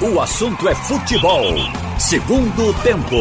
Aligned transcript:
O 0.00 0.20
assunto 0.20 0.68
é 0.68 0.76
futebol. 0.76 1.42
Segundo 1.98 2.72
tempo. 2.84 3.16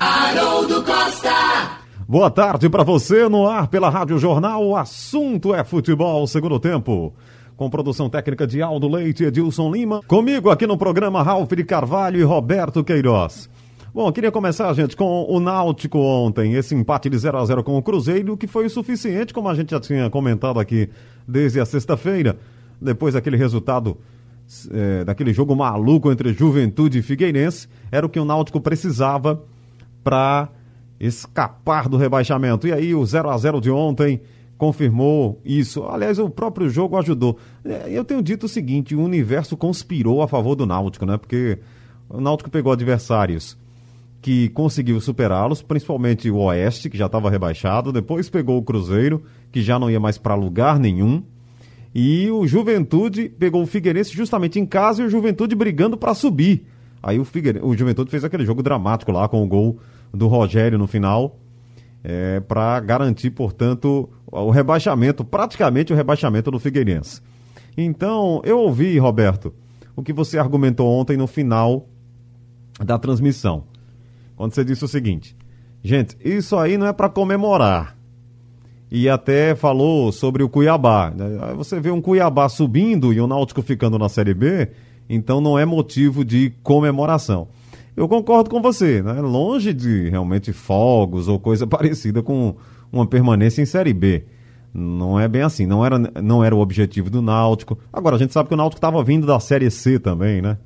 Haroldo 0.00 0.82
Costa. 0.82 1.76
Boa 2.08 2.30
tarde 2.30 2.66
para 2.70 2.82
você 2.82 3.28
no 3.28 3.46
ar 3.46 3.68
pela 3.68 3.90
Rádio 3.90 4.18
Jornal. 4.18 4.66
O 4.66 4.74
assunto 4.74 5.54
é 5.54 5.62
futebol. 5.64 6.26
Segundo 6.26 6.58
tempo. 6.58 7.12
Com 7.58 7.68
produção 7.68 8.08
técnica 8.08 8.46
de 8.46 8.62
Aldo 8.62 8.88
Leite 8.88 9.22
e 9.22 9.26
Edilson 9.26 9.70
Lima. 9.70 10.00
Comigo 10.06 10.48
aqui 10.48 10.66
no 10.66 10.78
programa 10.78 11.22
Ralf 11.22 11.52
de 11.52 11.62
Carvalho 11.62 12.18
e 12.18 12.22
Roberto 12.22 12.82
Queiroz. 12.82 13.50
Bom, 13.92 14.10
queria 14.10 14.32
começar, 14.32 14.72
gente, 14.72 14.96
com 14.96 15.26
o 15.28 15.38
Náutico 15.38 15.98
ontem, 15.98 16.54
esse 16.54 16.74
empate 16.74 17.10
de 17.10 17.18
0 17.18 17.36
a 17.36 17.44
0 17.44 17.62
com 17.62 17.76
o 17.76 17.82
Cruzeiro, 17.82 18.34
que 18.34 18.46
foi 18.46 18.64
o 18.64 18.70
suficiente, 18.70 19.34
como 19.34 19.50
a 19.50 19.54
gente 19.54 19.72
já 19.72 19.80
tinha 19.80 20.08
comentado 20.08 20.58
aqui 20.58 20.88
desde 21.28 21.60
a 21.60 21.66
sexta-feira, 21.66 22.38
depois 22.80 23.12
daquele 23.12 23.36
resultado, 23.36 23.98
é, 24.70 25.04
daquele 25.04 25.32
jogo 25.32 25.54
maluco 25.54 26.10
entre 26.10 26.32
Juventude 26.32 26.98
e 26.98 27.02
Figueirense, 27.02 27.68
era 27.90 28.04
o 28.04 28.08
que 28.08 28.18
o 28.18 28.24
Náutico 28.24 28.60
precisava 28.60 29.42
para 30.02 30.48
escapar 30.98 31.88
do 31.88 31.96
rebaixamento. 31.96 32.66
E 32.66 32.72
aí 32.72 32.94
o 32.94 33.04
0 33.04 33.30
a 33.30 33.38
0 33.38 33.60
de 33.60 33.70
ontem 33.70 34.20
confirmou 34.58 35.40
isso. 35.44 35.84
Aliás, 35.84 36.18
o 36.18 36.28
próprio 36.28 36.68
jogo 36.68 36.98
ajudou. 36.98 37.38
É, 37.64 37.88
eu 37.88 38.04
tenho 38.04 38.22
dito 38.22 38.44
o 38.44 38.48
seguinte: 38.48 38.94
o 38.94 39.02
universo 39.02 39.56
conspirou 39.56 40.22
a 40.22 40.28
favor 40.28 40.54
do 40.54 40.66
Náutico, 40.66 41.06
né? 41.06 41.16
Porque 41.16 41.58
o 42.08 42.20
Náutico 42.20 42.50
pegou 42.50 42.72
adversários 42.72 43.56
que 44.20 44.50
conseguiu 44.50 45.00
superá-los, 45.00 45.62
principalmente 45.62 46.30
o 46.30 46.36
Oeste, 46.36 46.90
que 46.90 46.98
já 46.98 47.06
estava 47.06 47.30
rebaixado, 47.30 47.90
depois 47.90 48.28
pegou 48.28 48.58
o 48.58 48.62
Cruzeiro, 48.62 49.22
que 49.50 49.62
já 49.62 49.78
não 49.78 49.90
ia 49.90 49.98
mais 49.98 50.18
para 50.18 50.34
lugar 50.34 50.78
nenhum. 50.78 51.22
E 51.94 52.30
o 52.30 52.46
Juventude 52.46 53.28
pegou 53.28 53.62
o 53.62 53.66
Figueirense 53.66 54.12
justamente 54.12 54.58
em 54.58 54.66
casa 54.66 55.02
e 55.02 55.06
o 55.06 55.10
Juventude 55.10 55.54
brigando 55.54 55.96
para 55.96 56.14
subir. 56.14 56.66
Aí 57.02 57.18
o, 57.18 57.24
Figueirense, 57.24 57.66
o 57.66 57.76
Juventude 57.76 58.10
fez 58.10 58.24
aquele 58.24 58.44
jogo 58.44 58.62
dramático 58.62 59.10
lá 59.10 59.28
com 59.28 59.42
o 59.42 59.46
gol 59.46 59.78
do 60.12 60.28
Rogério 60.28 60.78
no 60.78 60.86
final 60.86 61.38
é, 62.02 62.40
para 62.40 62.78
garantir, 62.80 63.30
portanto, 63.30 64.08
o 64.26 64.50
rebaixamento, 64.50 65.24
praticamente 65.24 65.92
o 65.92 65.96
rebaixamento 65.96 66.50
do 66.50 66.58
Figueirense. 66.58 67.20
Então, 67.76 68.40
eu 68.44 68.58
ouvi, 68.58 68.98
Roberto, 68.98 69.52
o 69.94 70.02
que 70.02 70.12
você 70.12 70.38
argumentou 70.38 70.88
ontem 70.88 71.16
no 71.16 71.26
final 71.26 71.88
da 72.78 72.98
transmissão. 72.98 73.64
Quando 74.36 74.54
você 74.54 74.64
disse 74.64 74.84
o 74.84 74.88
seguinte: 74.88 75.36
gente, 75.82 76.16
isso 76.24 76.56
aí 76.56 76.78
não 76.78 76.86
é 76.86 76.92
para 76.92 77.08
comemorar. 77.08 77.96
E 78.90 79.08
até 79.08 79.54
falou 79.54 80.10
sobre 80.10 80.42
o 80.42 80.48
Cuiabá. 80.48 81.12
Aí 81.42 81.54
você 81.54 81.78
vê 81.78 81.90
um 81.90 82.00
Cuiabá 82.00 82.48
subindo 82.48 83.12
e 83.12 83.20
o 83.20 83.26
Náutico 83.26 83.62
ficando 83.62 83.98
na 83.98 84.08
Série 84.08 84.34
B, 84.34 84.68
então 85.08 85.40
não 85.40 85.58
é 85.58 85.64
motivo 85.64 86.24
de 86.24 86.52
comemoração. 86.62 87.48
Eu 87.96 88.08
concordo 88.08 88.50
com 88.50 88.60
você, 88.60 89.02
né? 89.02 89.20
Longe 89.20 89.72
de 89.72 90.08
realmente 90.08 90.52
fogos 90.52 91.28
ou 91.28 91.38
coisa 91.38 91.66
parecida 91.68 92.22
com 92.22 92.56
uma 92.90 93.06
permanência 93.06 93.62
em 93.62 93.66
Série 93.66 93.92
B. 93.92 94.24
Não 94.72 95.18
é 95.18 95.28
bem 95.28 95.42
assim, 95.42 95.66
não 95.66 95.84
era, 95.84 95.98
não 95.98 96.42
era 96.42 96.54
o 96.54 96.60
objetivo 96.60 97.10
do 97.10 97.20
Náutico. 97.20 97.78
Agora, 97.92 98.16
a 98.16 98.18
gente 98.18 98.32
sabe 98.32 98.48
que 98.48 98.54
o 98.54 98.56
Náutico 98.56 98.78
estava 98.78 99.02
vindo 99.02 99.26
da 99.26 99.38
Série 99.38 99.70
C 99.70 99.98
também, 99.98 100.40
né? 100.40 100.58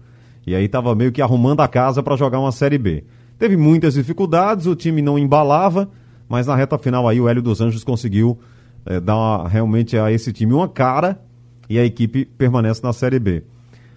E 0.46 0.54
aí 0.54 0.64
estava 0.64 0.94
meio 0.94 1.10
que 1.10 1.22
arrumando 1.22 1.60
a 1.60 1.68
casa 1.68 2.02
para 2.02 2.16
jogar 2.16 2.38
uma 2.38 2.52
Série 2.52 2.78
B. 2.78 3.04
Teve 3.38 3.56
muitas 3.56 3.94
dificuldades, 3.94 4.66
o 4.66 4.76
time 4.76 5.02
não 5.02 5.18
embalava, 5.18 5.88
mas 6.28 6.46
na 6.46 6.54
reta 6.54 6.78
final 6.78 7.08
aí 7.08 7.20
o 7.20 7.28
Hélio 7.28 7.42
dos 7.42 7.60
Anjos 7.60 7.84
conseguiu 7.84 8.38
é, 8.86 9.00
dar 9.00 9.16
uma, 9.16 9.48
realmente 9.48 9.96
a 9.96 10.10
esse 10.10 10.32
time 10.32 10.52
uma 10.52 10.68
cara 10.68 11.20
e 11.68 11.78
a 11.78 11.84
equipe 11.84 12.24
permanece 12.24 12.82
na 12.82 12.92
Série 12.92 13.18
B. 13.18 13.44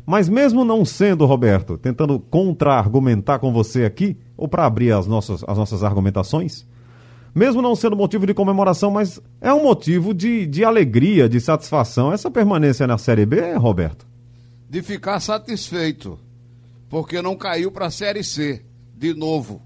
Mas 0.06 0.30
mesmo 0.30 0.64
não 0.64 0.86
sendo, 0.86 1.26
Roberto, 1.26 1.78
tentando 1.78 2.18
contra-argumentar 2.18 3.40
com 3.40 3.52
você 3.52 3.84
aqui, 3.84 4.16
ou 4.38 4.48
para 4.48 4.66
abrir 4.66 4.94
as 4.94 5.06
nossas, 5.06 5.44
as 5.46 5.58
nossas 5.58 5.84
argumentações, 5.84 6.66
mesmo 7.36 7.62
não 7.62 7.76
sendo 7.76 7.96
motivo 7.96 8.26
de 8.26 8.34
comemoração, 8.34 8.90
mas 8.90 9.22
é 9.42 9.54
um 9.54 9.64
motivo 9.64 10.14
de, 10.14 10.48
de 10.48 10.64
alegria, 10.64 11.28
de 11.28 11.42
satisfação, 11.42 12.14
essa 12.14 12.32
permanência 12.32 12.88
na 12.88 12.98
Série 12.98 13.26
B, 13.26 13.54
Roberto? 13.56 14.08
De 14.70 14.82
ficar 14.82 15.20
satisfeito, 15.20 16.18
porque 16.90 17.22
não 17.22 17.36
caiu 17.36 17.70
para 17.70 17.88
a 17.88 17.92
Série 17.92 18.24
C 18.24 18.64
de 18.96 19.14
novo. 19.14 19.62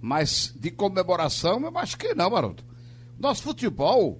Mas 0.00 0.54
de 0.56 0.70
comemoração, 0.70 1.60
eu 1.60 1.76
acho 1.78 1.98
que 1.98 2.14
não, 2.14 2.34
Haroldo. 2.34 2.64
Nosso 3.18 3.42
futebol, 3.42 4.18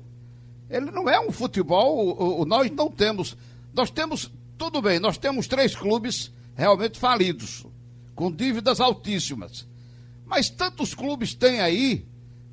ele 0.69 0.91
não 0.91 1.09
é 1.09 1.19
um 1.19 1.33
futebol, 1.33 2.45
nós 2.45 2.71
não 2.71 2.91
temos. 2.91 3.37
Nós 3.73 3.91
temos, 3.91 4.31
tudo 4.59 4.83
bem, 4.83 4.99
nós 4.99 5.17
temos 5.17 5.47
três 5.47 5.75
clubes 5.75 6.33
realmente 6.55 6.99
falidos, 6.99 7.67
com 8.15 8.31
dívidas 8.31 8.81
altíssimas. 8.81 9.67
Mas 10.27 10.51
tantos 10.51 10.95
clubes 10.95 11.35
têm 11.35 11.61
aí 11.61 12.07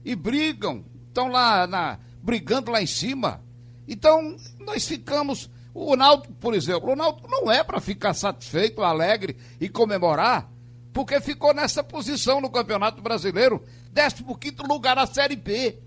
e 0.05 0.15
brigam, 0.15 0.85
estão 1.07 1.27
lá 1.27 1.67
na, 1.67 1.99
brigando 2.23 2.71
lá 2.71 2.81
em 2.81 2.87
cima. 2.87 3.43
Então, 3.87 4.37
nós 4.59 4.87
ficamos. 4.87 5.49
O 5.73 5.95
Náutico, 5.95 6.33
por 6.35 6.55
exemplo, 6.55 6.91
o 6.91 6.95
Náutico 6.95 7.29
não 7.29 7.51
é 7.51 7.63
para 7.63 7.79
ficar 7.79 8.13
satisfeito, 8.15 8.81
alegre 8.81 9.37
e 9.61 9.69
comemorar 9.69 10.49
porque 10.97 11.21
ficou 11.21 11.53
nessa 11.53 11.83
posição 11.83 12.41
no 12.41 12.49
Campeonato 12.49 13.03
Brasileiro, 13.03 13.63
15 13.93 14.55
lugar 14.67 14.95
na 14.95 15.05
Série 15.05 15.35
B. 15.35 15.77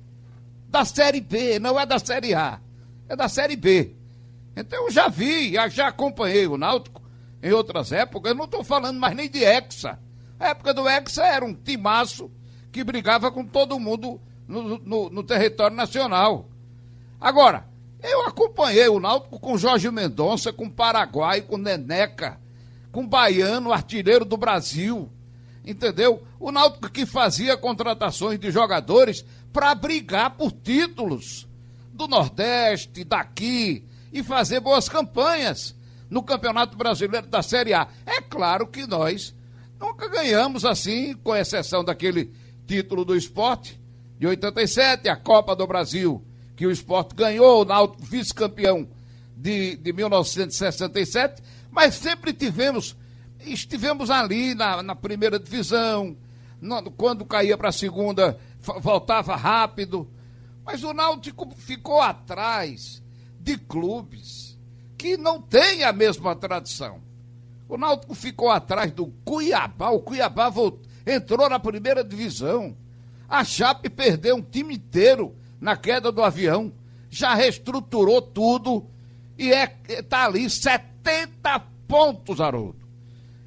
Da 0.69 0.85
Série 0.85 1.21
B, 1.21 1.59
não 1.59 1.81
é 1.81 1.85
da 1.85 1.99
Série 1.99 2.33
A, 2.33 2.61
é 3.09 3.17
da 3.17 3.29
Série 3.29 3.57
B. 3.57 3.97
Então 4.57 4.85
eu 4.85 4.91
já 4.93 5.09
vi, 5.09 5.55
já 5.69 5.89
acompanhei 5.89 6.47
o 6.47 6.57
Náutico 6.57 7.03
em 7.43 7.51
outras 7.51 7.91
épocas, 7.91 8.31
eu 8.31 8.37
não 8.37 8.45
estou 8.45 8.63
falando 8.63 9.01
mais 9.01 9.17
nem 9.17 9.29
de 9.29 9.43
Hexa. 9.43 9.99
A 10.39 10.51
época 10.51 10.73
do 10.73 10.89
Hexa 10.89 11.27
era 11.27 11.45
um 11.45 11.55
timaço 11.55 12.31
que 12.71 12.85
brigava 12.85 13.33
com 13.33 13.45
todo 13.45 13.81
mundo 13.81 14.21
no, 14.47 14.79
no, 14.79 15.11
no 15.11 15.23
território 15.25 15.77
nacional. 15.77 16.49
Agora, 17.21 17.67
eu 18.01 18.29
acompanhei 18.29 18.87
o 18.87 19.01
Náutico 19.01 19.41
com 19.41 19.59
Jorge 19.59 19.91
Mendonça, 19.91 20.53
com 20.53 20.71
Paraguai, 20.71 21.41
com 21.41 21.57
Neneca, 21.57 22.39
com 22.93 23.07
Baiano, 23.07 23.73
artilheiro 23.73 24.25
do 24.25 24.37
Brasil. 24.37 25.11
Entendeu? 25.65 26.23
O 26.39 26.51
Náutico 26.51 26.91
que 26.91 27.05
fazia 27.05 27.57
contratações 27.57 28.39
de 28.39 28.51
jogadores 28.51 29.25
para 29.53 29.75
brigar 29.75 30.31
por 30.37 30.53
títulos 30.53 31.47
do 31.93 32.09
Nordeste, 32.09 33.05
daqui, 33.05 33.85
e 34.13 34.23
fazer 34.23 34.61
boas 34.61 34.89
campanhas 34.89 35.75
no 36.09 36.23
Campeonato 36.23 36.77
Brasileiro 36.77 37.27
da 37.27 37.43
Série 37.43 37.75
A. 37.75 37.87
É 38.07 38.21
claro 38.21 38.67
que 38.67 38.87
nós 38.87 39.35
nunca 39.79 40.09
ganhamos 40.09 40.65
assim, 40.65 41.15
com 41.15 41.37
exceção 41.37 41.85
daquele 41.85 42.33
título 42.67 43.05
do 43.05 43.17
esporte 43.17 43.81
de 44.19 44.27
87, 44.27 45.09
a 45.09 45.17
Copa 45.17 45.55
do 45.55 45.67
Brasil, 45.67 46.25
que 46.57 46.67
o 46.67 46.71
esporte 46.71 47.15
ganhou, 47.15 47.63
o 47.63 47.65
Náutico 47.65 48.05
vice-campeão 48.05 48.89
de, 49.37 49.77
de 49.77 49.93
1967 49.93 51.43
mas 51.71 51.95
sempre 51.95 52.33
tivemos, 52.33 52.97
estivemos 53.41 54.11
ali 54.11 54.55
na, 54.55 54.83
na 54.83 54.95
primeira 54.95 55.39
divisão, 55.39 56.17
no, 56.61 56.91
quando 56.91 57.25
caía 57.25 57.57
para 57.57 57.69
a 57.69 57.73
segunda, 57.73 58.39
voltava 58.81 59.37
rápido. 59.37 60.11
Mas 60.65 60.83
o 60.83 60.93
Náutico 60.93 61.49
ficou 61.57 62.01
atrás 62.01 63.03
de 63.39 63.57
clubes 63.57 64.59
que 64.99 65.17
não 65.17 65.41
têm 65.41 65.83
a 65.83 65.93
mesma 65.93 66.37
tradição. 66.37 67.01
O 67.69 67.79
Náutico 67.79 68.15
ficou 68.15 68.51
atrás 68.51 68.93
do 68.93 69.07
Cuiabá. 69.25 69.91
O 69.91 70.01
Cuiabá 70.01 70.51
voltou, 70.51 70.83
entrou 71.07 71.49
na 71.49 71.59
primeira 71.59 72.05
divisão. 72.05 72.77
A 73.29 73.45
Chape 73.45 73.89
perdeu 73.89 74.37
um 74.37 74.43
time 74.43 74.75
inteiro 74.75 75.35
na 75.61 75.77
queda 75.77 76.11
do 76.11 76.23
avião. 76.23 76.73
Já 77.09 77.35
reestruturou 77.35 78.21
tudo 78.21 78.87
e 79.41 79.55
é, 79.55 79.67
tá 80.03 80.27
ali 80.27 80.51
70 80.51 81.61
pontos, 81.89 82.43
Haroldo. 82.43 82.87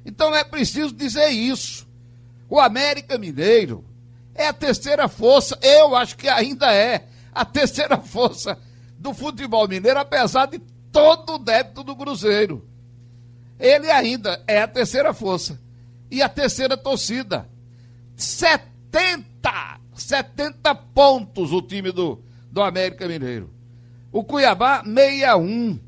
Então 0.04 0.34
é 0.34 0.42
preciso 0.42 0.92
dizer 0.92 1.28
isso. 1.28 1.86
O 2.50 2.58
América 2.58 3.16
Mineiro 3.16 3.84
é 4.34 4.48
a 4.48 4.52
terceira 4.52 5.06
força, 5.06 5.56
eu 5.62 5.94
acho 5.94 6.16
que 6.16 6.28
ainda 6.28 6.74
é 6.74 7.06
a 7.32 7.44
terceira 7.44 7.96
força 8.02 8.58
do 8.98 9.14
futebol 9.14 9.68
mineiro, 9.68 10.00
apesar 10.00 10.46
de 10.46 10.58
todo 10.90 11.34
o 11.34 11.38
débito 11.38 11.84
do 11.84 11.94
Cruzeiro. 11.94 12.68
Ele 13.56 13.88
ainda 13.88 14.42
é 14.48 14.62
a 14.62 14.66
terceira 14.66 15.14
força. 15.14 15.60
E 16.10 16.20
a 16.20 16.28
terceira 16.28 16.76
torcida. 16.76 17.48
70! 18.16 19.80
70 19.94 20.74
pontos 20.74 21.52
o 21.52 21.62
time 21.62 21.92
do, 21.92 22.20
do 22.50 22.60
América 22.60 23.06
Mineiro. 23.06 23.54
O 24.10 24.22
Cuiabá, 24.22 24.82
61. 24.84 25.83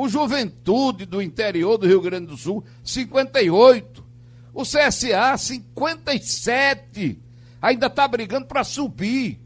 O 0.00 0.08
Juventude 0.08 1.04
do 1.04 1.20
interior 1.20 1.76
do 1.76 1.84
Rio 1.84 2.00
Grande 2.00 2.26
do 2.26 2.36
Sul, 2.36 2.64
58. 2.84 4.04
O 4.54 4.62
CSA, 4.62 5.36
57. 5.36 7.20
Ainda 7.60 7.88
está 7.88 8.06
brigando 8.06 8.46
para 8.46 8.62
subir. 8.62 9.40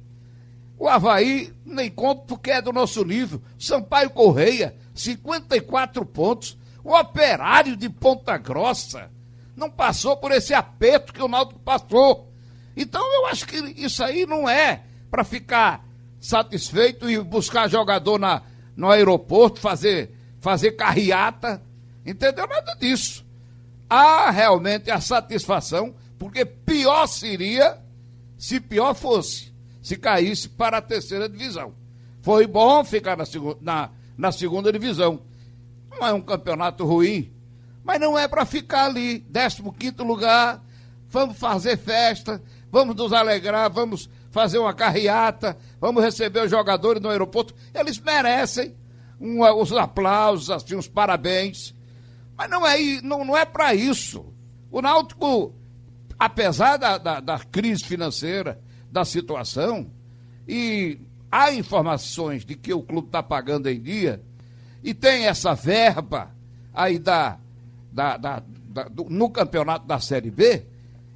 O 0.78 0.86
Havaí, 0.86 1.54
nem 1.64 1.90
conto 1.90 2.26
porque 2.26 2.50
é 2.50 2.60
do 2.60 2.70
nosso 2.70 3.02
nível. 3.02 3.40
Sampaio 3.58 4.10
Correia, 4.10 4.76
54 4.94 6.04
pontos. 6.04 6.58
O 6.84 6.94
operário 6.94 7.74
de 7.74 7.88
Ponta 7.88 8.36
Grossa 8.36 9.10
não 9.56 9.70
passou 9.70 10.18
por 10.18 10.32
esse 10.32 10.52
aperto 10.52 11.14
que 11.14 11.22
o 11.22 11.28
Náutico 11.28 11.60
passou. 11.60 12.30
Então 12.76 13.02
eu 13.14 13.26
acho 13.28 13.46
que 13.46 13.56
isso 13.56 14.04
aí 14.04 14.26
não 14.26 14.46
é 14.46 14.82
para 15.10 15.24
ficar 15.24 15.82
satisfeito 16.20 17.08
e 17.08 17.18
buscar 17.18 17.70
jogador 17.70 18.18
na, 18.18 18.42
no 18.76 18.90
aeroporto, 18.90 19.58
fazer, 19.58 20.14
fazer 20.42 20.72
carreata. 20.72 21.62
Entendeu? 22.04 22.46
Nada 22.46 22.74
disso. 22.74 23.24
Há 23.88 24.30
realmente 24.30 24.90
a 24.90 25.00
satisfação, 25.00 25.94
porque 26.18 26.44
pior 26.44 27.06
seria 27.06 27.78
se 28.36 28.58
pior 28.60 28.92
fosse, 28.92 29.52
se 29.80 29.96
caísse 29.96 30.48
para 30.48 30.78
a 30.78 30.82
terceira 30.82 31.28
divisão. 31.28 31.72
Foi 32.22 32.46
bom 32.46 32.84
ficar 32.84 33.16
na, 33.16 33.24
na, 33.60 33.90
na 34.18 34.32
segunda 34.32 34.72
divisão. 34.72 35.20
Não 35.88 36.06
é 36.06 36.12
um 36.12 36.20
campeonato 36.20 36.84
ruim, 36.84 37.32
mas 37.84 38.00
não 38.00 38.18
é 38.18 38.26
para 38.26 38.44
ficar 38.44 38.86
ali, 38.86 39.24
15 39.78 39.96
lugar. 39.98 40.60
Vamos 41.08 41.38
fazer 41.38 41.76
festa, 41.76 42.42
vamos 42.70 42.96
nos 42.96 43.12
alegrar, 43.12 43.70
vamos 43.70 44.08
fazer 44.30 44.58
uma 44.58 44.72
carreata, 44.72 45.56
vamos 45.78 46.02
receber 46.02 46.42
os 46.42 46.50
jogadores 46.50 47.00
no 47.00 47.10
aeroporto. 47.10 47.54
Eles 47.74 47.98
merecem 47.98 48.74
um, 49.22 49.40
os 49.60 49.72
aplausos, 49.72 50.50
assim, 50.50 50.74
os 50.74 50.88
parabéns. 50.88 51.74
Mas 52.36 52.50
não 52.50 52.66
é, 52.66 53.00
não, 53.02 53.24
não 53.24 53.36
é 53.36 53.44
para 53.44 53.72
isso. 53.74 54.26
O 54.70 54.82
Náutico, 54.82 55.54
apesar 56.18 56.76
da, 56.76 56.98
da, 56.98 57.20
da 57.20 57.38
crise 57.38 57.84
financeira, 57.84 58.60
da 58.90 59.04
situação, 59.04 59.90
e 60.46 61.00
há 61.30 61.52
informações 61.52 62.44
de 62.44 62.56
que 62.56 62.74
o 62.74 62.82
clube 62.82 63.08
está 63.08 63.22
pagando 63.22 63.70
em 63.70 63.80
dia, 63.80 64.22
e 64.82 64.92
tem 64.92 65.26
essa 65.26 65.54
verba 65.54 66.34
aí 66.74 66.98
da, 66.98 67.38
da, 67.92 68.16
da, 68.16 68.42
da 68.68 68.84
do, 68.84 69.04
no 69.08 69.30
campeonato 69.30 69.86
da 69.86 70.00
Série 70.00 70.30
B, 70.30 70.66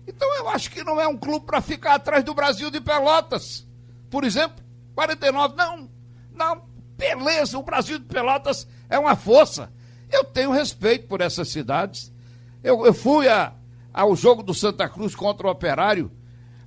então 0.06 0.32
eu 0.36 0.48
acho 0.50 0.70
que 0.70 0.84
não 0.84 1.00
é 1.00 1.08
um 1.08 1.16
clube 1.16 1.44
para 1.44 1.60
ficar 1.60 1.94
atrás 1.94 2.22
do 2.22 2.32
Brasil 2.32 2.70
de 2.70 2.80
Pelotas. 2.80 3.66
Por 4.08 4.22
exemplo, 4.22 4.64
49, 4.94 5.56
não, 5.56 5.90
não, 6.32 6.62
beleza, 6.96 7.58
o 7.58 7.62
Brasil 7.62 7.98
de 7.98 8.04
Pelotas 8.04 8.66
é 8.88 8.98
uma 8.98 9.16
força. 9.16 9.70
Eu 10.10 10.24
tenho 10.24 10.50
respeito 10.50 11.06
por 11.06 11.20
essas 11.20 11.48
cidades. 11.48 12.12
Eu, 12.62 12.86
eu 12.86 12.94
fui 12.94 13.28
a, 13.28 13.52
ao 13.92 14.14
jogo 14.16 14.42
do 14.42 14.54
Santa 14.54 14.88
Cruz 14.88 15.14
contra 15.14 15.46
o 15.46 15.50
Operário, 15.50 16.10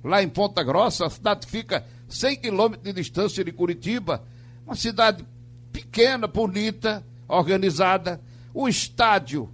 lá 0.02 0.22
em 0.22 0.28
Ponta 0.28 0.62
Grossa, 0.62 1.06
a 1.06 1.10
cidade 1.10 1.46
fica 1.46 1.84
100 2.08 2.36
quilômetros 2.36 2.82
de 2.82 2.92
distância 2.92 3.44
de 3.44 3.52
Curitiba, 3.52 4.24
uma 4.66 4.74
cidade 4.74 5.24
pequena, 5.72 6.26
bonita, 6.26 7.04
organizada, 7.28 8.20
o 8.52 8.68
estádio, 8.68 9.48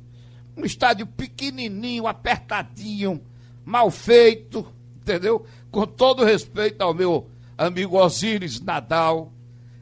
um 0.57 0.65
estádio 0.65 1.07
pequenininho, 1.07 2.07
apertadinho, 2.07 3.23
mal 3.65 3.91
feito, 3.91 4.67
entendeu? 4.97 5.45
Com 5.71 5.87
todo 5.87 6.25
respeito 6.25 6.81
ao 6.81 6.95
meu 6.95 7.29
amigo 7.59 7.99
Osíris 7.99 8.61
Nadal, 8.61 9.33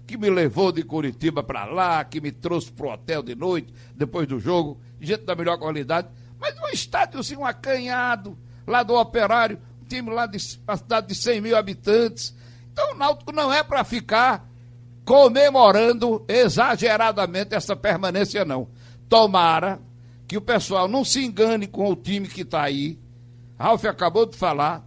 que 0.06 0.17
me 0.17 0.29
levou 0.29 0.71
de 0.71 0.83
Curitiba 0.83 1.43
para 1.43 1.65
lá, 1.65 2.05
que 2.05 2.21
me 2.21 2.31
trouxe 2.31 2.71
para 2.71 2.87
o 2.87 2.93
hotel 2.93 3.23
de 3.23 3.35
noite, 3.35 3.73
depois 3.95 4.27
do 4.27 4.39
jogo, 4.39 4.81
gente 5.01 5.25
da 5.25 5.35
melhor 5.35 5.59
qualidade, 5.59 6.09
mas 6.39 6.55
um 6.59 6.69
estádio 6.69 7.21
assim, 7.21 7.37
um 7.37 7.45
acanhado, 7.45 8.37
lá 8.67 8.83
do 8.83 8.95
Operário, 8.95 9.59
um 9.83 9.85
time 9.87 10.11
lá 10.11 10.27
de 10.27 10.39
uma 10.67 10.77
cidade 10.77 11.09
de 11.09 11.15
100 11.15 11.41
mil 11.41 11.56
habitantes. 11.56 12.35
Então 12.73 12.93
o 12.93 12.95
Náutico 12.97 13.33
não 13.33 13.53
é 13.53 13.62
para 13.62 13.85
ficar 13.85 14.47
comemorando 15.05 16.25
exageradamente 16.29 17.55
essa 17.55 17.77
permanência, 17.77 18.45
não. 18.45 18.69
Tomara 19.09 19.81
que 20.27 20.37
o 20.37 20.41
pessoal 20.41 20.89
não 20.89 21.05
se 21.05 21.25
engane 21.25 21.67
com 21.67 21.91
o 21.91 21.97
time 21.97 22.27
que 22.27 22.43
está 22.43 22.62
aí. 22.62 22.99
Ralf 23.59 23.85
acabou 23.85 24.27
de 24.27 24.37
falar, 24.37 24.85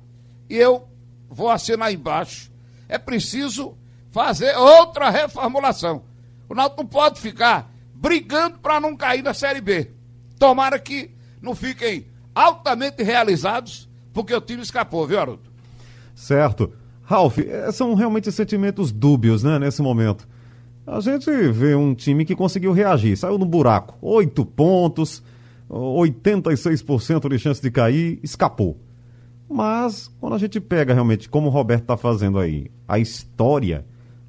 e 0.50 0.56
eu 0.56 0.88
vou 1.30 1.50
assinar 1.50 1.94
embaixo. 1.94 2.52
É 2.90 2.98
preciso 2.98 3.78
fazer 4.18 4.58
outra 4.58 5.12
reformulação. 5.12 6.02
O 6.50 6.56
Náutico 6.56 6.81
não 6.81 6.90
pode 6.90 7.22
ficar 7.22 7.72
brigando 7.94 8.58
para 8.58 8.80
não 8.80 8.98
cair 8.98 9.22
na 9.22 9.31
Série 9.31 9.62
B. 9.62 9.92
Tomara 10.40 10.80
que 10.80 11.12
não 11.40 11.54
fiquem 11.54 12.08
altamente 12.34 13.04
realizados, 13.04 13.88
porque 14.12 14.34
o 14.34 14.42
time 14.42 14.64
escapou, 14.64 15.06
viu, 15.06 15.19
Haroldo? 15.19 15.52
Certo. 16.16 16.74
Ralf, 17.04 17.38
é, 17.38 17.72
são 17.72 17.94
realmente 17.94 18.31
sentimentos 18.31 18.92
dúbios, 18.92 19.44
né, 19.44 19.60
nesse 19.60 19.84
momento. 19.84 20.28
A 20.88 21.00
gente 21.00 21.30
vê 21.52 21.75
um 21.75 21.94
time 21.94 22.25
que 22.25 22.36
conseguiu 22.36 22.72
reagir, 22.72 23.16
saiu 23.16 23.38
no 23.38 23.46
buraco, 23.46 24.00
oito 24.02 24.44
pontos, 24.44 25.22
86% 25.69 27.30
de 27.30 27.38
chance 27.38 27.62
de 27.62 27.69
cair, 27.69 28.19
escapou. 28.24 28.80
Mas, 29.48 30.12
quando 30.19 30.34
a 30.34 30.40
gente 30.40 30.60
pega 30.60 30.92
realmente, 30.92 31.30
como 31.30 31.50
o 31.50 31.52
Roberto 31.52 31.84
está 31.84 31.98
fazendo 31.98 32.40
aí, 32.40 32.72
a 32.88 32.98
história, 32.98 33.86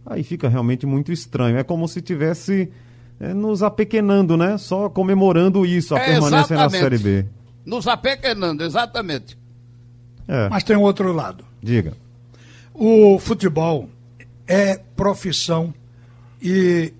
aí 0.08 0.22
fica 0.22 0.48
realmente 0.48 0.86
muito 0.86 1.12
estranho. 1.12 1.58
É 1.58 1.62
como 1.62 1.86
se 1.86 2.00
tivesse 2.00 2.70
é, 3.20 3.34
nos 3.34 3.62
apequenando, 3.62 4.36
né? 4.36 4.58
Só 4.58 4.88
comemorando 4.88 5.66
isso, 5.66 5.94
a 5.94 5.98
é, 5.98 6.06
permanência 6.06 6.54
exatamente. 6.54 6.72
na 6.72 6.78
Série 6.78 6.98
B. 6.98 7.26
Nos 7.64 7.86
apequenando, 7.86 8.64
exatamente. 8.64 9.38
É. 10.26 10.48
Mas 10.48 10.62
tem 10.62 10.76
um 10.76 10.82
outro 10.82 11.12
lado. 11.12 11.44
Diga. 11.62 11.94
O 12.72 13.18
futebol 13.18 13.88
é 14.46 14.80
profissão 14.96 15.74
e 16.40 16.92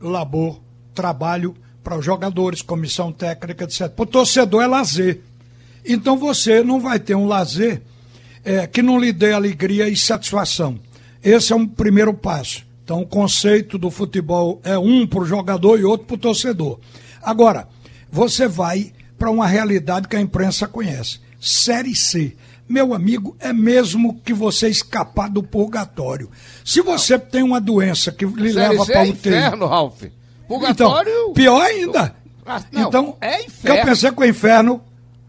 labor, 0.00 0.60
trabalho 0.94 1.54
para 1.82 1.98
os 1.98 2.04
jogadores, 2.04 2.62
comissão 2.62 3.12
técnica, 3.12 3.64
etc. 3.64 3.88
Para 3.88 4.02
o 4.02 4.06
torcedor 4.06 4.62
é 4.62 4.66
lazer. 4.66 5.20
Então 5.84 6.16
você 6.16 6.62
não 6.62 6.80
vai 6.80 6.98
ter 6.98 7.14
um 7.14 7.26
lazer 7.26 7.82
é, 8.44 8.66
que 8.66 8.82
não 8.82 8.98
lhe 8.98 9.12
dê 9.12 9.32
alegria 9.32 9.88
e 9.88 9.96
satisfação. 9.96 10.78
Esse 11.22 11.52
é 11.52 11.56
um 11.56 11.66
primeiro 11.66 12.14
passo. 12.14 12.66
Então 12.84 13.02
o 13.02 13.06
conceito 13.06 13.76
do 13.76 13.90
futebol 13.90 14.60
é 14.64 14.78
um 14.78 15.06
para 15.06 15.20
o 15.20 15.26
jogador 15.26 15.78
e 15.78 15.84
outro 15.84 16.06
para 16.06 16.14
o 16.14 16.18
torcedor. 16.18 16.78
Agora, 17.22 17.68
você 18.10 18.48
vai 18.48 18.92
para 19.18 19.30
uma 19.30 19.46
realidade 19.46 20.08
que 20.08 20.16
a 20.16 20.20
imprensa 20.20 20.66
conhece. 20.66 21.20
Série 21.40 21.94
C 21.94 22.36
meu 22.68 22.92
amigo, 22.92 23.34
é 23.40 23.52
mesmo 23.52 24.20
que 24.22 24.34
você 24.34 24.68
escapar 24.68 25.30
do 25.30 25.42
purgatório. 25.42 26.30
Se 26.62 26.82
você 26.82 27.16
não. 27.16 27.24
tem 27.24 27.42
uma 27.42 27.60
doença 27.60 28.12
que 28.12 28.26
lhe 28.26 28.52
Série 28.52 28.68
leva 28.68 28.84
para 28.84 29.00
o 29.00 29.04
é 29.04 29.08
inferno, 29.08 29.66
Ralf. 29.66 30.02
Purgatório... 30.46 31.10
Então, 31.10 31.32
pior 31.32 31.62
ainda. 31.62 32.14
Ah, 32.44 32.62
não, 32.70 32.88
então, 32.88 33.16
é 33.20 33.42
inferno. 33.42 33.78
eu 33.78 33.84
pensei 33.84 34.12
que 34.12 34.20
o 34.20 34.24
inferno 34.24 34.82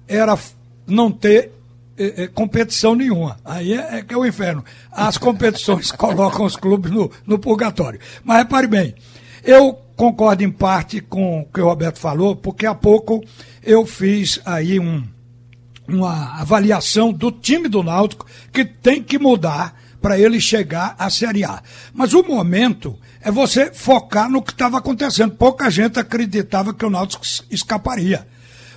era 0.08 0.38
não 0.86 1.12
ter 1.12 1.52
é, 2.00 2.24
é, 2.24 2.28
competição 2.28 2.96
nenhuma. 2.96 3.38
Aí 3.44 3.74
é, 3.74 3.98
é, 3.98 4.02
que 4.02 4.14
é 4.14 4.18
o 4.18 4.26
inferno. 4.26 4.64
As 4.90 5.18
competições 5.18 5.92
colocam 5.94 6.46
os 6.46 6.56
clubes 6.56 6.90
no, 6.90 7.12
no 7.28 7.38
purgatório. 7.38 8.00
Mas 8.24 8.38
repare 8.38 8.68
bem, 8.68 8.96
eu 9.44 9.74
concordo 9.98 10.42
em 10.42 10.50
parte 10.50 11.02
com 11.02 11.42
o 11.42 11.46
que 11.46 11.60
o 11.60 11.66
Roberto 11.66 12.00
falou, 12.00 12.36
porque 12.36 12.66
há 12.66 12.74
pouco 12.74 13.22
eu 13.62 13.86
fiz 13.86 14.40
aí 14.46 14.80
um 14.80 15.04
uma 15.90 16.40
avaliação 16.40 17.12
do 17.12 17.32
time 17.32 17.68
do 17.68 17.82
Náutico 17.82 18.26
que 18.54 18.64
tem 18.64 19.02
que 19.02 19.18
mudar 19.18 19.76
para 20.00 20.20
ele 20.20 20.40
chegar 20.40 20.96
à 20.98 21.10
Série 21.10 21.44
A. 21.44 21.62
Mas 21.94 22.14
o 22.14 22.24
momento 22.24 22.96
é 23.22 23.32
você 23.32 23.74
focar 23.74 24.30
no 24.30 24.42
que 24.42 24.52
estava 24.52 24.78
acontecendo. 24.78 25.36
Pouca 25.36 25.70
gente 25.70 26.00
acreditava 26.00 26.74
que 26.74 26.86
o 26.86 26.90
Náutico 26.90 27.26
escaparia. 27.50 28.26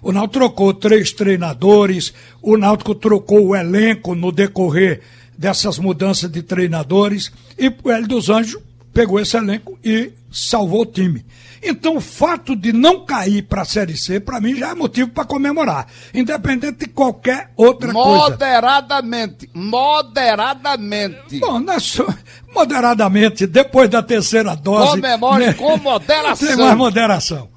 O 0.02 0.10
Náutico 0.10 0.40
trocou 0.40 0.74
três 0.74 1.12
treinadores, 1.12 2.12
o 2.42 2.56
Náutico 2.56 2.94
trocou 2.94 3.46
o 3.46 3.56
elenco 3.56 4.14
no 4.14 4.32
decorrer 4.32 5.00
dessas 5.38 5.78
mudanças 5.78 6.30
de 6.30 6.42
treinadores 6.42 7.32
e 7.56 7.68
o 7.68 7.90
Hélio 7.90 8.08
dos 8.08 8.28
Anjos 8.28 8.60
pegou 8.92 9.20
esse 9.20 9.36
elenco 9.36 9.78
e 9.82 10.12
salvou 10.30 10.82
o 10.82 10.86
time. 10.86 11.24
Então, 11.62 11.96
o 11.96 12.00
fato 12.00 12.56
de 12.56 12.72
não 12.72 13.04
cair 13.04 13.42
para 13.42 13.62
a 13.62 13.64
Série 13.64 13.96
C, 13.96 14.18
para 14.18 14.40
mim, 14.40 14.56
já 14.56 14.70
é 14.70 14.74
motivo 14.74 15.10
para 15.10 15.24
comemorar, 15.24 15.86
independente 16.12 16.80
de 16.80 16.86
qualquer 16.88 17.52
outra 17.56 17.92
moderadamente, 17.92 19.46
coisa. 19.46 19.50
Moderadamente, 19.50 19.50
moderadamente. 19.54 21.38
Bom, 21.38 21.60
nós, 21.60 22.00
moderadamente, 22.52 23.46
depois 23.46 23.88
da 23.88 24.02
terceira 24.02 24.56
dose. 24.56 24.90
Comemore 24.90 25.46
né, 25.46 25.52
com 25.54 25.76
moderação. 25.76 26.48
Tem 26.48 26.56
mais 26.56 26.76
moderação. 26.76 27.48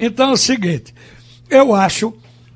Então 0.00 0.30
é 0.30 0.32
o 0.32 0.36
seguinte, 0.36 0.92
eu 1.48 1.74
acho 1.74 2.14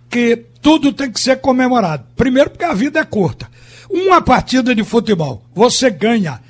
que 0.09 0.37
tudo 0.61 0.93
tem 0.93 1.11
que 1.11 1.21
ser 1.21 1.41
comemorado. 1.41 2.05
Primeiro, 2.17 2.51
porque 2.51 2.65
a 2.65 2.75
vida 2.75 3.01
é 3.01 3.05
curta. 3.05 3.49
Uma 3.91 4.21
partida 4.21 4.75
de 4.75 4.85
futebol, 4.85 5.43
você 5.55 5.91
ganha 5.91 6.41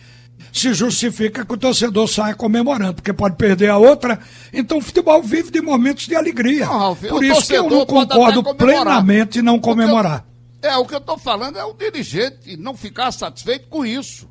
se 0.52 0.74
justifica 0.74 1.44
que 1.44 1.52
o 1.52 1.56
torcedor 1.56 2.08
saia 2.08 2.34
comemorando, 2.34 2.94
porque 2.94 3.12
pode 3.12 3.36
perder 3.36 3.70
a 3.70 3.78
outra. 3.78 4.18
Então 4.52 4.78
o 4.78 4.80
futebol 4.80 5.22
vive 5.22 5.50
de 5.50 5.60
momentos 5.60 6.06
de 6.06 6.14
alegria. 6.14 6.66
Não, 6.66 6.78
Ralf, 6.78 7.02
Por 7.04 7.24
isso 7.24 7.46
que 7.46 7.54
eu 7.54 7.68
não 7.68 7.86
concordo 7.86 8.42
plenamente 8.54 9.38
em 9.38 9.42
não 9.42 9.58
comemorar. 9.58 10.24
é, 10.62 10.76
o 10.76 10.84
que 10.84 10.94
eu 10.94 10.98
estou 10.98 11.18
falando 11.18 11.58
é 11.58 11.64
o 11.64 11.72
dirigente 11.72 12.56
não 12.56 12.76
ficar 12.76 13.12
satisfeito 13.12 13.68
com 13.68 13.84
isso. 13.84 14.28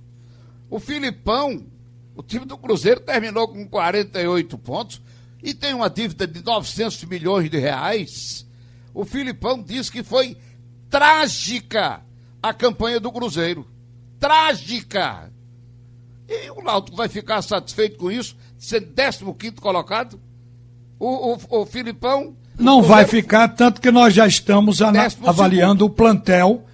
O 0.70 0.80
Filipão, 0.80 1.64
o 2.16 2.22
time 2.22 2.46
do 2.46 2.58
Cruzeiro 2.58 3.00
terminou 3.00 3.48
com 3.48 3.66
48 3.66 4.58
pontos. 4.58 5.02
E 5.42 5.54
tem 5.54 5.74
uma 5.74 5.90
dívida 5.90 6.26
de 6.26 6.44
900 6.44 7.04
milhões 7.06 7.50
de 7.50 7.58
reais, 7.58 8.46
o 8.94 9.06
Filipão 9.06 9.62
disse 9.62 9.92
que 9.92 10.04
foi 10.04 10.38
trágica 10.90 12.02
a 12.42 12.54
campanha 12.54 13.00
do 13.00 13.12
Cruzeiro. 13.12 13.68
Trágica! 14.20 15.32
E 16.28 16.50
o 16.52 16.62
Náutico 16.62 16.98
vai 16.98 17.08
ficar 17.08 17.42
satisfeito 17.42 17.98
com 17.98 18.12
isso, 18.12 18.36
sendo 18.58 18.94
15 19.34 19.56
colocado? 19.56 20.20
O, 21.00 21.34
o, 21.34 21.62
o 21.62 21.66
Filipão. 21.66 22.36
Não 22.58 22.80
o 22.80 22.84
vai 22.84 23.06
ficar, 23.06 23.48
tanto 23.50 23.80
que 23.80 23.92
nós 23.92 24.14
já 24.14 24.28
estamos 24.28 24.82
avaliando 24.82 25.86
o 25.86 25.90
plantel 25.90 26.66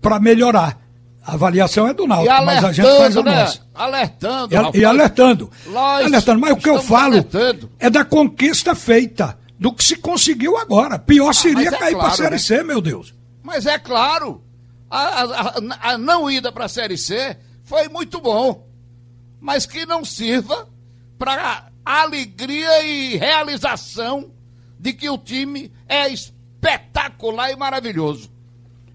para 0.00 0.18
melhorar. 0.18 0.87
A 1.28 1.34
avaliação 1.34 1.86
é 1.86 1.92
do 1.92 2.06
Náutico, 2.06 2.42
mas 2.44 2.64
a 2.64 2.72
gente 2.72 2.86
faz 2.96 3.16
a 3.16 3.22
né? 3.22 3.40
nossa. 3.42 3.60
Alertando. 3.74 4.54
E, 4.54 4.56
a- 4.56 4.70
e 4.74 4.84
alertando. 4.84 5.50
Nós 5.66 6.06
alertando. 6.06 6.40
Mas 6.40 6.52
o 6.52 6.56
que 6.56 6.70
eu 6.70 6.82
falo 6.82 7.12
alertando. 7.12 7.70
é 7.78 7.90
da 7.90 8.02
conquista 8.04 8.74
feita, 8.74 9.38
do 9.58 9.70
que 9.72 9.84
se 9.84 9.96
conseguiu 9.96 10.56
agora. 10.56 10.98
Pior 10.98 11.32
seria 11.34 11.70
mas 11.70 11.72
é 11.74 11.76
cair 11.76 11.90
para 11.92 11.98
a 11.98 12.00
claro, 12.06 12.16
Série 12.16 12.30
né? 12.30 12.38
C, 12.38 12.62
meu 12.64 12.80
Deus. 12.80 13.14
Mas 13.42 13.66
é 13.66 13.78
claro, 13.78 14.42
a, 14.90 14.98
a- 14.98 15.22
a- 15.82 15.90
a 15.92 15.98
não 15.98 16.30
ida 16.30 16.50
para 16.50 16.64
a 16.64 16.68
Série 16.68 16.96
C 16.96 17.36
foi 17.62 17.88
muito 17.88 18.20
bom. 18.20 18.66
Mas 19.40 19.66
que 19.66 19.84
não 19.84 20.04
sirva 20.06 20.66
para 21.18 21.66
alegria 21.84 22.82
e 22.86 23.16
realização 23.18 24.30
de 24.80 24.92
que 24.94 25.10
o 25.10 25.18
time 25.18 25.70
é 25.86 26.08
espetacular 26.08 27.50
e 27.52 27.56
maravilhoso. 27.56 28.30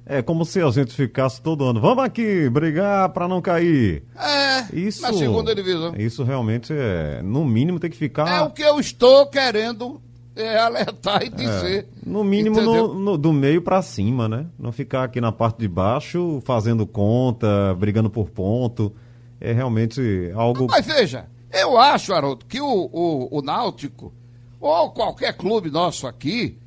É 0.05 0.21
como 0.21 0.43
se 0.43 0.61
a 0.61 0.69
gente 0.69 0.93
ficasse 0.93 1.41
todo 1.41 1.63
ano. 1.63 1.79
Vamos 1.79 2.03
aqui 2.03 2.49
brigar 2.49 3.07
para 3.09 3.25
não 3.27 3.41
cair. 3.41 4.03
É, 4.17 4.75
Isso, 4.75 5.01
na 5.01 5.13
segunda 5.13 5.55
divisão. 5.55 5.93
Isso 5.95 6.23
realmente 6.23 6.73
é, 6.73 7.21
no 7.23 7.45
mínimo, 7.45 7.79
tem 7.79 7.89
que 7.89 7.95
ficar. 7.95 8.27
É 8.27 8.41
o 8.41 8.49
que 8.49 8.61
eu 8.61 8.79
estou 8.81 9.27
querendo 9.27 10.01
é, 10.35 10.57
alertar 10.57 11.23
e 11.23 11.29
dizer. 11.29 11.87
No 12.05 12.21
mínimo 12.21 12.59
no, 12.61 12.93
no- 12.93 13.17
do 13.17 13.31
meio 13.31 13.61
pra 13.61 13.81
cima, 13.81 14.27
né? 14.27 14.45
Não 14.59 14.73
ficar 14.73 15.05
aqui 15.05 15.21
na 15.21 15.31
parte 15.31 15.59
de 15.59 15.69
baixo 15.69 16.41
fazendo 16.43 16.85
conta, 16.85 17.73
brigando 17.79 18.09
por 18.09 18.29
ponto. 18.29 18.91
É 19.39 19.53
realmente 19.53 20.01
algo. 20.35 20.67
Mas 20.69 20.85
veja, 20.85 21.27
eu 21.51 21.77
acho, 21.77 22.13
Haroldo, 22.13 22.45
que 22.45 22.59
o, 22.59 22.89
o, 22.91 23.37
o 23.39 23.41
Náutico, 23.41 24.13
ou 24.59 24.91
qualquer 24.91 25.31
clube 25.37 25.69
nosso 25.71 26.07
aqui, 26.07 26.57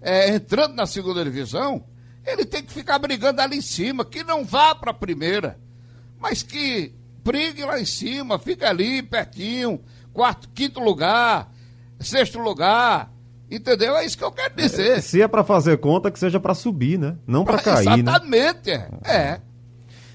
é, 0.00 0.34
entrando 0.34 0.74
na 0.74 0.86
segunda 0.86 1.22
divisão, 1.22 1.82
ele 2.30 2.44
tem 2.44 2.62
que 2.62 2.72
ficar 2.72 2.98
brigando 2.98 3.40
ali 3.40 3.58
em 3.58 3.62
cima, 3.62 4.04
que 4.04 4.22
não 4.24 4.44
vá 4.44 4.74
para 4.74 4.90
a 4.90 4.94
primeira, 4.94 5.58
mas 6.18 6.42
que 6.42 6.92
brigue 7.24 7.64
lá 7.64 7.80
em 7.80 7.84
cima, 7.84 8.38
fica 8.38 8.68
ali 8.68 9.02
pertinho, 9.02 9.80
quarto, 10.12 10.48
quinto 10.54 10.80
lugar, 10.80 11.50
sexto 11.98 12.38
lugar, 12.38 13.10
entendeu? 13.50 13.96
É 13.96 14.04
isso 14.04 14.16
que 14.16 14.24
eu 14.24 14.32
quero 14.32 14.54
dizer. 14.54 15.02
Se 15.02 15.20
é 15.20 15.28
pra 15.28 15.44
fazer 15.44 15.78
conta, 15.78 16.10
que 16.10 16.18
seja 16.18 16.40
pra 16.40 16.54
subir, 16.54 16.98
né? 16.98 17.16
Não 17.26 17.44
pra 17.44 17.58
cair, 17.58 17.86
né? 17.86 18.12
Exatamente, 18.12 18.70
é. 18.70 18.88
é. 19.04 19.40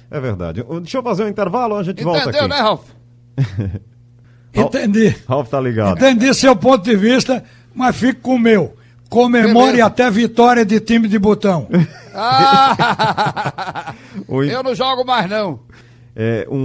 É 0.10 0.20
verdade. 0.20 0.64
Deixa 0.82 0.98
eu 0.98 1.04
fazer 1.04 1.24
um 1.24 1.28
intervalo, 1.28 1.76
a 1.76 1.84
gente 1.84 2.04
volta 2.04 2.30
Entendeu, 2.30 2.42
aqui. 2.42 2.50
né, 2.50 2.60
Ralf? 2.60 2.90
Entendi. 4.54 5.16
Ralf 5.28 5.50
tá 5.50 5.60
ligado. 5.60 5.98
Entendi 5.98 6.34
seu 6.34 6.56
ponto 6.56 6.84
de 6.84 6.96
vista, 6.96 7.44
mas 7.74 7.96
fico 7.96 8.22
com 8.22 8.36
o 8.36 8.40
meu. 8.40 8.76
Comemore 9.16 9.68
Beleza. 9.68 9.86
até 9.86 10.12
vitória 10.12 10.66
de 10.66 10.78
time 10.82 11.08
de 11.08 11.18
botão. 11.18 11.68
Ah! 12.18 13.94
Oi. 14.26 14.50
eu 14.50 14.64
não 14.64 14.74
jogo 14.74 15.04
mais, 15.04 15.30
não. 15.30 15.60
É, 16.16 16.48
um, 16.50 16.56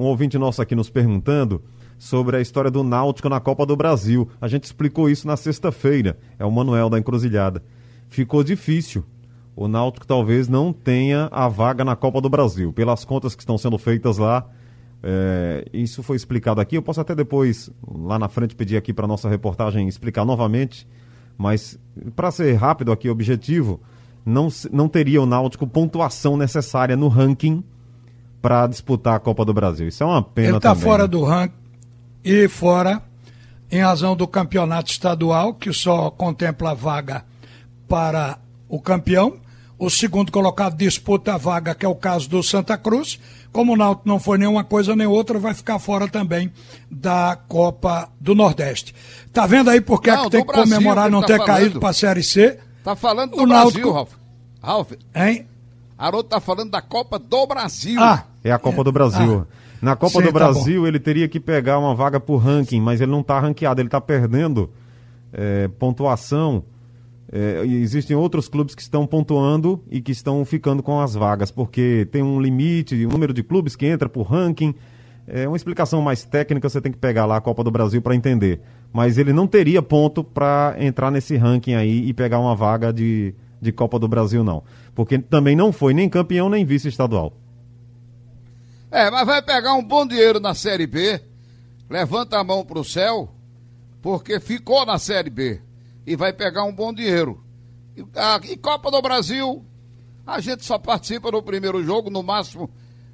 ouvinte 0.00 0.36
nosso 0.36 0.60
aqui 0.60 0.74
nos 0.74 0.90
perguntando 0.90 1.62
sobre 1.96 2.36
a 2.36 2.40
história 2.40 2.72
do 2.72 2.82
Náutico 2.82 3.28
na 3.28 3.38
Copa 3.38 3.64
do 3.64 3.76
Brasil. 3.76 4.28
A 4.40 4.48
gente 4.48 4.64
explicou 4.64 5.08
isso 5.08 5.28
na 5.28 5.36
sexta-feira. 5.36 6.18
É 6.40 6.44
o 6.44 6.50
Manuel 6.50 6.90
da 6.90 6.98
Encruzilhada. 6.98 7.62
Ficou 8.08 8.42
difícil. 8.42 9.04
O 9.54 9.68
Náutico 9.68 10.04
talvez 10.04 10.48
não 10.48 10.72
tenha 10.72 11.28
a 11.30 11.46
vaga 11.46 11.84
na 11.84 11.94
Copa 11.94 12.20
do 12.20 12.28
Brasil. 12.28 12.72
Pelas 12.72 13.04
contas 13.04 13.36
que 13.36 13.42
estão 13.42 13.56
sendo 13.56 13.78
feitas 13.78 14.18
lá, 14.18 14.44
é, 15.04 15.64
isso 15.72 16.02
foi 16.02 16.16
explicado 16.16 16.60
aqui. 16.60 16.76
Eu 16.76 16.82
posso 16.82 17.00
até 17.00 17.14
depois, 17.14 17.70
lá 17.88 18.18
na 18.18 18.28
frente, 18.28 18.56
pedir 18.56 18.76
aqui 18.76 18.92
para 18.92 19.06
nossa 19.06 19.28
reportagem 19.28 19.86
explicar 19.86 20.24
novamente. 20.24 20.84
Mas, 21.40 21.78
para 22.14 22.30
ser 22.30 22.52
rápido 22.52 22.92
aqui, 22.92 23.08
objetivo, 23.08 23.80
não, 24.26 24.48
não 24.70 24.86
teria 24.90 25.22
o 25.22 25.24
Náutico 25.24 25.66
pontuação 25.66 26.36
necessária 26.36 26.94
no 26.98 27.08
ranking 27.08 27.64
para 28.42 28.66
disputar 28.66 29.14
a 29.14 29.18
Copa 29.18 29.42
do 29.42 29.54
Brasil. 29.54 29.88
Isso 29.88 30.02
é 30.02 30.06
uma 30.06 30.22
pena 30.22 30.48
Ele 30.48 30.56
está 30.58 30.74
fora 30.74 31.04
né? 31.04 31.08
do 31.08 31.24
ranking 31.24 31.54
e 32.22 32.46
fora 32.46 33.00
em 33.70 33.80
razão 33.80 34.14
do 34.14 34.28
campeonato 34.28 34.90
estadual, 34.90 35.54
que 35.54 35.72
só 35.72 36.10
contempla 36.10 36.72
a 36.72 36.74
vaga 36.74 37.24
para 37.88 38.38
o 38.68 38.78
campeão. 38.78 39.38
O 39.78 39.88
segundo 39.88 40.30
colocado 40.30 40.76
disputa 40.76 41.32
a 41.32 41.38
vaga, 41.38 41.74
que 41.74 41.86
é 41.86 41.88
o 41.88 41.94
caso 41.94 42.28
do 42.28 42.42
Santa 42.42 42.76
Cruz. 42.76 43.18
Como 43.52 43.72
o 43.72 43.76
Náutico 43.76 44.08
não 44.08 44.20
foi 44.20 44.38
nenhuma 44.38 44.62
coisa 44.62 44.94
nem 44.94 45.06
outra, 45.06 45.38
vai 45.38 45.52
ficar 45.54 45.78
fora 45.78 46.06
também 46.08 46.52
da 46.90 47.36
Copa 47.48 48.08
do 48.20 48.34
Nordeste. 48.34 48.94
Tá 49.32 49.46
vendo 49.46 49.70
aí 49.70 49.80
por 49.80 50.00
que 50.00 50.10
é 50.10 50.16
Não, 50.16 50.24
que 50.24 50.30
tem 50.30 50.40
que 50.44 50.46
Brasil 50.52 50.72
comemorar 50.76 51.06
que 51.06 51.10
não 51.10 51.18
ele 51.18 51.26
ter 51.26 51.38
tá 51.38 51.44
caído 51.44 51.68
falando. 51.70 51.80
para 51.80 51.88
a 51.90 51.92
Série 51.92 52.22
C? 52.22 52.58
Tá 52.84 52.94
falando 52.94 53.30
do 53.32 53.42
O 53.42 53.46
Brasil, 53.46 53.62
Náutico- 53.64 53.90
Ralf. 53.92 54.10
Ralf, 54.62 54.92
Hein? 55.14 55.46
Haroldo 55.98 56.28
tá 56.28 56.40
falando 56.40 56.70
da 56.70 56.80
Copa 56.80 57.18
do 57.18 57.46
Brasil. 57.46 58.00
Ah, 58.00 58.24
É 58.42 58.50
a 58.52 58.58
Copa 58.58 58.82
do 58.84 58.90
Brasil. 58.92 59.46
Na 59.82 59.96
Copa 59.96 60.12
Sim, 60.18 60.20
do 60.22 60.26
tá 60.26 60.32
Brasil, 60.32 60.86
ele 60.86 60.98
teria 61.00 61.26
que 61.28 61.40
pegar 61.40 61.78
uma 61.78 61.94
vaga 61.94 62.20
por 62.20 62.36
ranking, 62.38 62.80
mas 62.80 63.00
ele 63.00 63.10
não 63.10 63.20
está 63.20 63.38
ranqueado, 63.40 63.80
ele 63.80 63.88
está 63.88 64.00
perdendo 64.00 64.70
é, 65.32 65.68
pontuação. 65.78 66.62
É, 67.32 67.64
existem 67.64 68.16
outros 68.16 68.48
clubes 68.48 68.74
que 68.74 68.82
estão 68.82 69.06
pontuando 69.06 69.80
e 69.88 70.00
que 70.00 70.10
estão 70.10 70.44
ficando 70.44 70.82
com 70.82 71.00
as 71.00 71.14
vagas, 71.14 71.50
porque 71.50 72.08
tem 72.10 72.22
um 72.22 72.40
limite, 72.40 73.06
um 73.06 73.10
número 73.10 73.32
de 73.32 73.44
clubes 73.44 73.76
que 73.76 73.86
entra 73.86 74.08
por 74.08 74.22
ranking. 74.22 74.74
É 75.28 75.46
uma 75.46 75.56
explicação 75.56 76.02
mais 76.02 76.24
técnica, 76.24 76.68
você 76.68 76.80
tem 76.80 76.90
que 76.90 76.98
pegar 76.98 77.26
lá 77.26 77.36
a 77.36 77.40
Copa 77.40 77.62
do 77.62 77.70
Brasil 77.70 78.02
para 78.02 78.16
entender. 78.16 78.60
Mas 78.92 79.16
ele 79.16 79.32
não 79.32 79.46
teria 79.46 79.80
ponto 79.80 80.24
para 80.24 80.74
entrar 80.80 81.12
nesse 81.12 81.36
ranking 81.36 81.74
aí 81.74 82.08
e 82.08 82.12
pegar 82.12 82.40
uma 82.40 82.56
vaga 82.56 82.92
de, 82.92 83.32
de 83.62 83.70
Copa 83.70 83.96
do 83.96 84.08
Brasil, 84.08 84.42
não. 84.42 84.64
Porque 84.92 85.16
também 85.16 85.54
não 85.54 85.72
foi 85.72 85.94
nem 85.94 86.08
campeão 86.08 86.50
nem 86.50 86.64
vice-estadual. 86.64 87.32
É, 88.90 89.08
mas 89.08 89.24
vai 89.24 89.40
pegar 89.40 89.74
um 89.74 89.84
bom 89.84 90.04
dinheiro 90.04 90.40
na 90.40 90.52
Série 90.52 90.86
B. 90.86 91.20
Levanta 91.88 92.38
a 92.38 92.44
mão 92.44 92.64
pro 92.64 92.82
céu, 92.82 93.32
porque 94.02 94.40
ficou 94.40 94.84
na 94.84 94.98
Série 94.98 95.30
B. 95.30 95.60
E 96.06 96.16
vai 96.16 96.32
pegar 96.32 96.64
um 96.64 96.72
bom 96.74 96.92
dinheiro. 96.92 97.42
E, 97.96 98.04
a, 98.16 98.40
e 98.44 98.56
Copa 98.56 98.90
do 98.90 99.00
Brasil, 99.02 99.64
a 100.26 100.40
gente 100.40 100.64
só 100.64 100.78
participa 100.78 101.30
no 101.30 101.42
primeiro 101.42 101.82
jogo, 101.84 102.10
no 102.10 102.22
máximo 102.22 102.70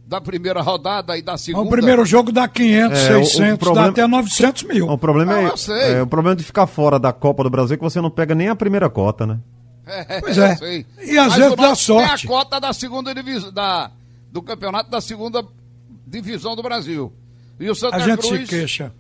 da 0.07 0.21
primeira 0.21 0.61
rodada 0.63 1.19
e 1.19 1.23
da 1.23 1.37
segunda. 1.37 1.67
o 1.67 1.71
primeiro 1.71 2.05
jogo 2.05 2.31
dá 2.31 2.47
500, 2.47 2.99
É, 2.99 3.17
o- 3.17 3.21
o 3.23 3.25
600, 3.25 3.59
problema- 3.59 3.87
dá 3.87 3.91
até 3.93 4.07
900 4.07 4.63
mil. 4.63 4.89
O 4.89 4.97
problema 4.97 5.33
Não, 5.35 5.41
é, 5.41 5.47
eu 5.51 5.57
sei. 5.57 5.95
é, 5.95 6.03
o 6.03 6.07
problema 6.07 6.37
de 6.37 6.45
ficar 6.45 6.67
fora 6.69 6.97
da 6.99 7.13
Copa 7.13 7.43
do 7.43 7.51
Brasil 7.51 7.75
é 7.75 7.77
que 7.77 7.83
você 7.83 8.01
não 8.01 8.11
pega 8.11 8.33
nem 8.35 8.49
a 8.49 8.55
primeira 8.55 8.89
cota, 8.89 9.27
né? 9.27 9.41
É, 9.85 10.21
Pois 10.21 10.39
é. 10.39 10.55
E 11.05 11.19
às 11.19 11.29
Mas 11.29 11.37
vezes 11.39 11.53
o 11.53 11.57
dá 11.57 11.75
sorte. 11.75 12.27
a 12.27 12.29
cota 12.29 12.61
da 12.61 12.73
segunda 12.73 13.13
divisão, 13.13 13.53
da, 13.53 13.91
do 14.31 14.41
campeonato 14.43 14.89
da 14.91 15.01
segunda 15.01 15.45
divisão 16.07 16.55
do 16.55 16.63
Brasil. 16.63 17.13
E 17.59 17.69
o 17.69 17.75
Santa 17.75 17.97
A 17.97 17.99
gente 18.01 18.19
Cruz 18.21 18.43
se 18.43 18.47
queixa. 18.47 18.93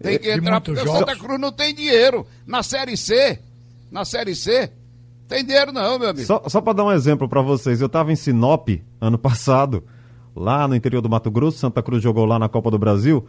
Tem 0.00 0.18
que 0.18 0.32
de 0.32 0.38
entrar 0.38 0.60
porque 0.60 0.80
o. 0.80 0.92
Santa 0.98 1.16
Cruz 1.16 1.40
não 1.40 1.52
tem 1.52 1.74
dinheiro. 1.74 2.26
Na 2.46 2.62
Série 2.62 2.96
C, 2.96 3.38
na 3.90 4.04
Série 4.04 4.34
C, 4.34 4.70
tem 5.28 5.44
dinheiro 5.44 5.72
não, 5.72 5.98
meu 5.98 6.10
amigo. 6.10 6.26
Só, 6.26 6.42
só 6.46 6.60
para 6.60 6.74
dar 6.74 6.84
um 6.84 6.92
exemplo 6.92 7.28
para 7.28 7.40
vocês, 7.42 7.80
eu 7.80 7.86
estava 7.86 8.12
em 8.12 8.16
Sinop 8.16 8.68
ano 9.00 9.18
passado, 9.18 9.82
lá 10.34 10.68
no 10.68 10.76
interior 10.76 11.00
do 11.00 11.08
Mato 11.08 11.30
Grosso, 11.30 11.58
Santa 11.58 11.82
Cruz 11.82 12.02
jogou 12.02 12.24
lá 12.24 12.38
na 12.38 12.48
Copa 12.48 12.70
do 12.70 12.78
Brasil, 12.78 13.26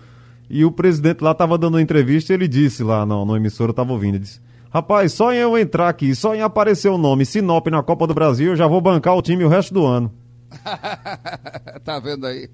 e 0.49 0.63
o 0.63 0.71
presidente 0.71 1.23
lá 1.23 1.31
estava 1.31 1.57
dando 1.57 1.75
uma 1.75 1.81
entrevista 1.81 2.31
e 2.31 2.35
ele 2.35 2.47
disse 2.47 2.83
lá 2.83 3.05
no, 3.05 3.25
no 3.25 3.35
emissora, 3.35 3.69
eu 3.69 3.71
estava 3.71 3.91
ouvindo, 3.91 4.15
ele 4.15 4.23
disse, 4.23 4.39
rapaz, 4.69 5.13
só 5.13 5.33
em 5.33 5.37
eu 5.37 5.57
entrar 5.57 5.89
aqui, 5.89 6.13
só 6.15 6.35
em 6.35 6.41
aparecer 6.41 6.89
o 6.89 6.97
nome 6.97 7.25
Sinop 7.25 7.67
na 7.67 7.81
Copa 7.81 8.05
do 8.05 8.13
Brasil, 8.13 8.51
eu 8.51 8.55
já 8.55 8.67
vou 8.67 8.79
bancar 8.79 9.15
o 9.15 9.21
time 9.21 9.43
o 9.43 9.49
resto 9.49 9.73
do 9.73 9.85
ano. 9.85 10.13
tá 11.83 11.99
vendo 11.99 12.25
aí? 12.27 12.49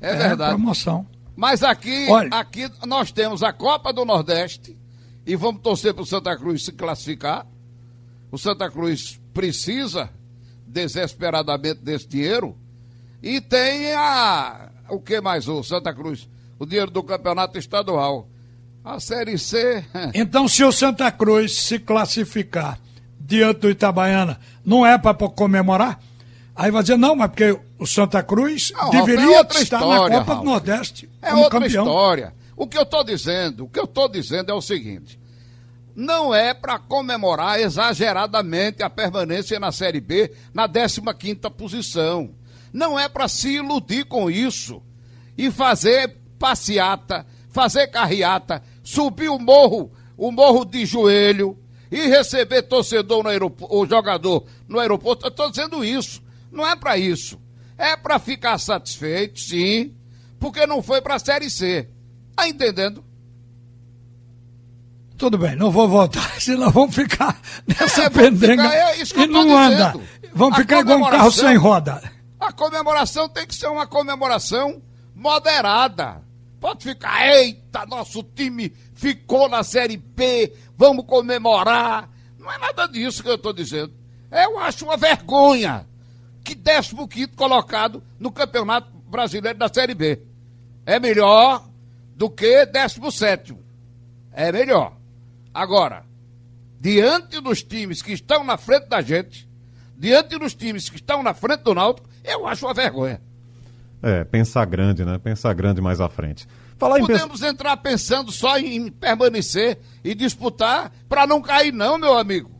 É, 0.00 0.10
É, 0.10 0.16
verdade. 0.28 0.54
promoção. 0.54 1.06
Mas 1.36 1.62
aqui, 1.62 2.08
Olha. 2.08 2.30
aqui 2.32 2.68
nós 2.86 3.12
temos 3.12 3.42
a 3.42 3.52
Copa 3.52 3.92
do 3.92 4.04
Nordeste 4.04 4.76
e 5.26 5.36
vamos 5.36 5.60
torcer 5.60 5.92
para 5.92 6.02
o 6.02 6.06
Santa 6.06 6.34
Cruz 6.36 6.64
se 6.64 6.72
classificar. 6.72 7.46
O 8.32 8.38
Santa 8.38 8.70
Cruz 8.70 9.20
precisa 9.34 10.10
desesperadamente 10.66 11.80
desse 11.80 12.08
dinheiro. 12.08 12.56
E 13.22 13.40
tem 13.40 13.92
a. 13.92 14.70
O 14.88 15.00
que 15.00 15.20
mais? 15.20 15.46
O 15.48 15.62
Santa 15.62 15.92
Cruz? 15.92 16.28
O 16.58 16.64
dinheiro 16.64 16.90
do 16.90 17.02
campeonato 17.02 17.58
estadual. 17.58 18.28
A 18.82 18.98
Série 18.98 19.36
C. 19.36 19.84
Então, 20.14 20.48
se 20.48 20.64
o 20.64 20.72
Santa 20.72 21.10
Cruz 21.10 21.56
se 21.56 21.78
classificar 21.78 22.78
diante 23.18 23.60
do 23.60 23.70
Itabaiana, 23.70 24.38
não 24.64 24.86
é 24.86 24.96
para 24.96 25.14
comemorar? 25.28 26.00
Aí 26.56 26.70
vai 26.70 26.82
dizer, 26.82 26.96
não, 26.96 27.14
mas 27.14 27.28
porque 27.28 27.58
o 27.78 27.86
Santa 27.86 28.22
Cruz 28.22 28.72
Não, 28.74 28.88
é 28.88 28.90
deveria 28.92 29.38
outra 29.38 29.60
estar 29.60 29.76
história, 29.78 30.08
na 30.08 30.18
Copa 30.20 30.32
Ralf. 30.32 30.44
do 30.44 30.50
Nordeste 30.50 31.10
É 31.20 31.34
outra 31.34 31.60
campeão. 31.60 31.84
história. 31.84 32.34
O 32.56 32.66
que 32.66 32.78
eu 32.78 32.82
estou 32.82 33.04
dizendo, 33.04 33.64
o 33.64 33.68
que 33.68 33.78
eu 33.78 33.84
estou 33.84 34.08
dizendo 34.08 34.50
é 34.50 34.54
o 34.54 34.62
seguinte: 34.62 35.18
não 35.94 36.34
é 36.34 36.54
para 36.54 36.78
comemorar 36.78 37.60
exageradamente 37.60 38.82
a 38.82 38.88
permanência 38.88 39.60
na 39.60 39.70
Série 39.70 40.00
B 40.00 40.32
na 40.54 40.66
15ª 40.66 41.50
posição. 41.50 42.30
Não 42.72 42.98
é 42.98 43.08
para 43.08 43.28
se 43.28 43.56
iludir 43.56 44.04
com 44.06 44.30
isso 44.30 44.82
e 45.36 45.50
fazer 45.50 46.16
passeata, 46.38 47.26
fazer 47.50 47.88
carreata, 47.88 48.62
subir 48.82 49.28
o 49.28 49.38
morro, 49.38 49.90
o 50.16 50.32
morro 50.32 50.64
de 50.64 50.86
joelho 50.86 51.58
e 51.90 52.06
receber 52.06 52.62
torcedor 52.62 53.22
no 53.22 53.28
aeroporto, 53.28 53.74
o 53.76 53.86
jogador 53.86 54.44
no 54.66 54.78
aeroporto. 54.78 55.26
Eu 55.26 55.30
estou 55.30 55.50
dizendo 55.50 55.84
isso. 55.84 56.22
Não 56.50 56.66
é 56.66 56.74
para 56.76 56.96
isso. 56.96 57.40
É 57.78 57.96
para 57.96 58.18
ficar 58.18 58.58
satisfeito, 58.58 59.38
sim, 59.38 59.94
porque 60.38 60.66
não 60.66 60.82
foi 60.82 61.02
para 61.02 61.16
a 61.16 61.18
Série 61.18 61.50
C. 61.50 61.88
Tá 62.34 62.48
entendendo? 62.48 63.04
Tudo 65.16 65.38
bem, 65.38 65.56
não 65.56 65.70
vou 65.70 65.88
voltar, 65.88 66.28
senão 66.40 66.70
vamos 66.70 66.94
ficar 66.94 67.40
nessa 67.66 68.04
é, 68.04 68.10
pendenga 68.10 68.68
ficar, 69.02 69.20
é 69.20 69.24
e 69.24 69.26
não 69.26 69.56
anda. 69.56 69.94
Vamos 70.34 70.58
a 70.58 70.60
ficar 70.60 70.80
igual 70.80 70.98
um 70.98 71.10
carro 71.10 71.32
sem 71.32 71.56
roda. 71.56 72.02
A 72.38 72.52
comemoração 72.52 73.28
tem 73.28 73.46
que 73.46 73.54
ser 73.54 73.68
uma 73.68 73.86
comemoração 73.86 74.82
moderada. 75.14 76.22
Pode 76.60 76.84
ficar, 76.84 77.26
eita, 77.26 77.86
nosso 77.86 78.22
time 78.22 78.72
ficou 78.94 79.48
na 79.48 79.62
Série 79.62 79.96
B, 79.96 80.52
vamos 80.76 81.06
comemorar. 81.06 82.10
Não 82.38 82.52
é 82.52 82.58
nada 82.58 82.86
disso 82.86 83.22
que 83.22 83.28
eu 83.28 83.36
estou 83.36 83.52
dizendo. 83.52 83.92
Eu 84.30 84.58
acho 84.58 84.84
uma 84.84 84.96
vergonha 84.96 85.86
que 86.46 86.54
15 86.54 87.26
colocado 87.34 88.00
no 88.20 88.30
Campeonato 88.30 88.88
Brasileiro 89.08 89.58
da 89.58 89.68
Série 89.68 89.94
B. 89.94 90.22
É 90.84 91.00
melhor 91.00 91.68
do 92.14 92.30
que 92.30 92.64
17. 92.66 93.56
É 94.32 94.52
melhor. 94.52 94.96
Agora, 95.52 96.04
diante 96.80 97.40
dos 97.40 97.64
times 97.64 98.00
que 98.00 98.12
estão 98.12 98.44
na 98.44 98.56
frente 98.56 98.86
da 98.86 99.00
gente, 99.00 99.48
diante 99.96 100.38
dos 100.38 100.54
times 100.54 100.88
que 100.88 100.96
estão 100.96 101.22
na 101.22 101.34
frente 101.34 101.62
do 101.62 101.74
Náutico, 101.74 102.08
eu 102.22 102.46
acho 102.46 102.64
uma 102.64 102.74
vergonha. 102.74 103.20
É, 104.00 104.22
pensar 104.22 104.64
grande, 104.66 105.04
né? 105.04 105.18
Pensar 105.18 105.52
grande 105.52 105.80
mais 105.80 106.00
à 106.00 106.08
frente. 106.08 106.46
Falar 106.78 107.00
Podemos 107.00 107.40
pens... 107.40 107.50
entrar 107.50 107.76
pensando 107.78 108.30
só 108.30 108.56
em 108.58 108.88
permanecer 108.88 109.80
e 110.04 110.14
disputar 110.14 110.92
para 111.08 111.26
não 111.26 111.40
cair, 111.40 111.72
não, 111.72 111.98
meu 111.98 112.16
amigo. 112.16 112.50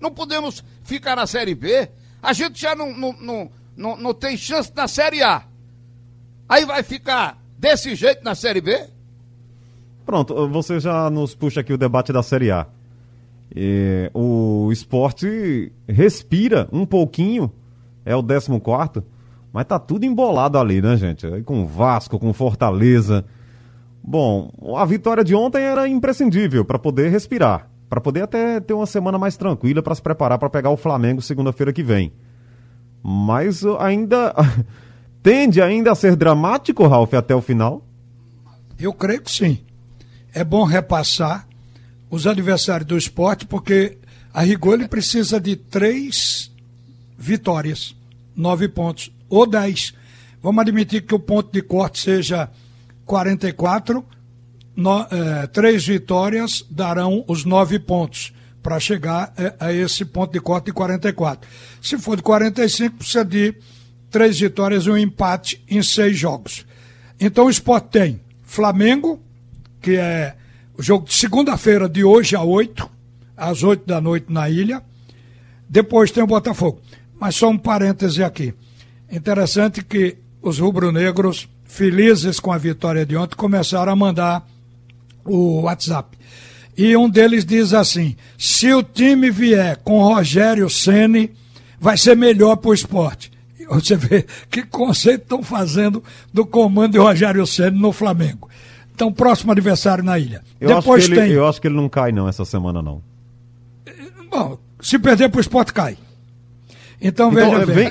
Não 0.00 0.10
podemos 0.10 0.64
ficar 0.84 1.16
na 1.16 1.26
Série 1.26 1.54
B. 1.54 1.90
A 2.24 2.32
gente 2.32 2.58
já 2.58 2.74
não, 2.74 2.96
não, 2.96 3.12
não, 3.20 3.50
não, 3.76 3.96
não 3.98 4.14
tem 4.14 4.34
chance 4.34 4.72
na 4.74 4.88
Série 4.88 5.22
A. 5.22 5.42
Aí 6.48 6.64
vai 6.64 6.82
ficar 6.82 7.38
desse 7.58 7.94
jeito 7.94 8.24
na 8.24 8.34
Série 8.34 8.62
B? 8.62 8.88
Pronto, 10.06 10.48
você 10.48 10.80
já 10.80 11.10
nos 11.10 11.34
puxa 11.34 11.60
aqui 11.60 11.74
o 11.74 11.78
debate 11.78 12.14
da 12.14 12.22
Série 12.22 12.50
A. 12.50 12.66
E, 13.54 14.10
o 14.14 14.70
esporte 14.72 15.70
respira 15.86 16.66
um 16.72 16.86
pouquinho, 16.86 17.52
é 18.06 18.16
o 18.16 18.22
14, 18.22 18.50
mas 19.52 19.66
tá 19.66 19.78
tudo 19.78 20.06
embolado 20.06 20.58
ali, 20.58 20.80
né, 20.80 20.96
gente? 20.96 21.26
Com 21.42 21.66
Vasco, 21.66 22.18
com 22.18 22.32
Fortaleza. 22.32 23.24
Bom, 24.02 24.50
a 24.76 24.84
vitória 24.86 25.22
de 25.22 25.34
ontem 25.34 25.62
era 25.62 25.86
imprescindível 25.86 26.64
para 26.64 26.78
poder 26.78 27.10
respirar, 27.10 27.68
para 27.94 28.00
poder 28.00 28.22
até 28.22 28.58
ter 28.58 28.74
uma 28.74 28.86
semana 28.86 29.16
mais 29.16 29.36
tranquila 29.36 29.80
para 29.80 29.94
se 29.94 30.02
preparar 30.02 30.36
para 30.36 30.50
pegar 30.50 30.70
o 30.70 30.76
Flamengo 30.76 31.22
segunda-feira 31.22 31.72
que 31.72 31.80
vem. 31.80 32.12
Mas 33.00 33.64
ainda 33.78 34.34
tende 35.22 35.62
ainda 35.62 35.92
a 35.92 35.94
ser 35.94 36.16
dramático, 36.16 36.88
Ralf, 36.88 37.14
até 37.14 37.36
o 37.36 37.40
final? 37.40 37.86
Eu 38.80 38.92
creio 38.92 39.22
que 39.22 39.30
sim 39.30 39.60
é 40.32 40.42
bom 40.42 40.64
repassar 40.64 41.46
os 42.10 42.26
adversários 42.26 42.88
do 42.88 42.98
esporte, 42.98 43.46
porque 43.46 43.96
a 44.32 44.42
rigor 44.42 44.74
ele 44.74 44.88
precisa 44.88 45.40
de 45.40 45.54
três 45.54 46.50
vitórias, 47.16 47.94
nove 48.34 48.66
pontos, 48.68 49.12
ou 49.28 49.46
dez. 49.46 49.94
Vamos 50.42 50.60
admitir 50.60 51.02
que 51.02 51.14
o 51.14 51.20
ponto 51.20 51.52
de 51.52 51.62
corte 51.62 52.00
seja 52.00 52.50
44, 53.06 54.04
no, 54.76 55.06
é, 55.10 55.46
três 55.46 55.86
vitórias 55.86 56.64
darão 56.70 57.24
os 57.28 57.44
nove 57.44 57.78
pontos 57.78 58.32
para 58.62 58.80
chegar 58.80 59.32
é, 59.36 59.54
a 59.60 59.72
esse 59.72 60.04
ponto 60.04 60.32
de 60.32 60.40
corte 60.40 60.66
de 60.66 60.72
44. 60.72 61.48
Se 61.82 61.98
for 61.98 62.16
de 62.16 62.22
45, 62.22 62.96
precisa 62.96 63.24
de 63.24 63.54
três 64.10 64.38
vitórias 64.38 64.84
e 64.86 64.90
um 64.90 64.96
empate 64.96 65.62
em 65.68 65.82
seis 65.82 66.18
jogos. 66.18 66.64
Então 67.20 67.46
o 67.46 67.50
esporte 67.50 67.88
tem 67.88 68.20
Flamengo, 68.42 69.20
que 69.80 69.96
é 69.96 70.34
o 70.76 70.82
jogo 70.82 71.06
de 71.06 71.14
segunda-feira, 71.14 71.88
de 71.88 72.04
hoje 72.04 72.34
a 72.34 72.42
8, 72.42 72.90
às 73.36 73.62
8 73.62 73.86
da 73.86 74.00
noite 74.00 74.26
na 74.32 74.48
ilha. 74.48 74.82
Depois 75.68 76.10
tem 76.10 76.22
o 76.22 76.26
Botafogo. 76.26 76.80
Mas 77.18 77.36
só 77.36 77.48
um 77.48 77.58
parêntese 77.58 78.22
aqui. 78.22 78.54
Interessante 79.10 79.84
que 79.84 80.16
os 80.42 80.58
rubro-negros, 80.58 81.48
felizes 81.64 82.40
com 82.40 82.52
a 82.52 82.58
vitória 82.58 83.04
de 83.06 83.16
ontem, 83.16 83.36
começaram 83.36 83.92
a 83.92 83.96
mandar 83.96 84.46
o 85.24 85.62
WhatsApp. 85.62 86.16
E 86.76 86.96
um 86.96 87.08
deles 87.08 87.44
diz 87.44 87.72
assim: 87.72 88.16
se 88.36 88.72
o 88.72 88.82
time 88.82 89.30
vier 89.30 89.76
com 89.78 90.02
Rogério 90.02 90.68
Ceni, 90.68 91.30
vai 91.78 91.96
ser 91.96 92.16
melhor 92.16 92.56
para 92.56 92.70
o 92.70 92.74
esporte. 92.74 93.32
Você 93.68 93.96
vê 93.96 94.26
que 94.50 94.62
conceito 94.62 95.22
estão 95.22 95.42
fazendo 95.42 96.02
do 96.32 96.44
comando 96.44 96.92
de 96.92 96.98
Rogério 96.98 97.46
Ceni 97.46 97.78
no 97.78 97.92
Flamengo. 97.92 98.48
Então, 98.94 99.12
próximo 99.12 99.50
adversário 99.50 100.04
na 100.04 100.18
ilha. 100.18 100.42
Eu 100.60 100.76
Depois 100.76 101.04
ele, 101.04 101.16
tem. 101.16 101.30
Eu 101.32 101.46
acho 101.46 101.60
que 101.60 101.66
ele 101.66 101.74
não 101.74 101.88
cai, 101.88 102.12
não, 102.12 102.28
essa 102.28 102.44
semana, 102.44 102.80
não. 102.80 103.02
Bom, 104.30 104.58
se 104.80 104.98
perder 104.98 105.28
pro 105.30 105.40
esporte, 105.40 105.72
cai. 105.72 105.96
Então, 107.00 107.30
então 107.30 107.30
veja 107.30 107.66
vem. 107.66 107.90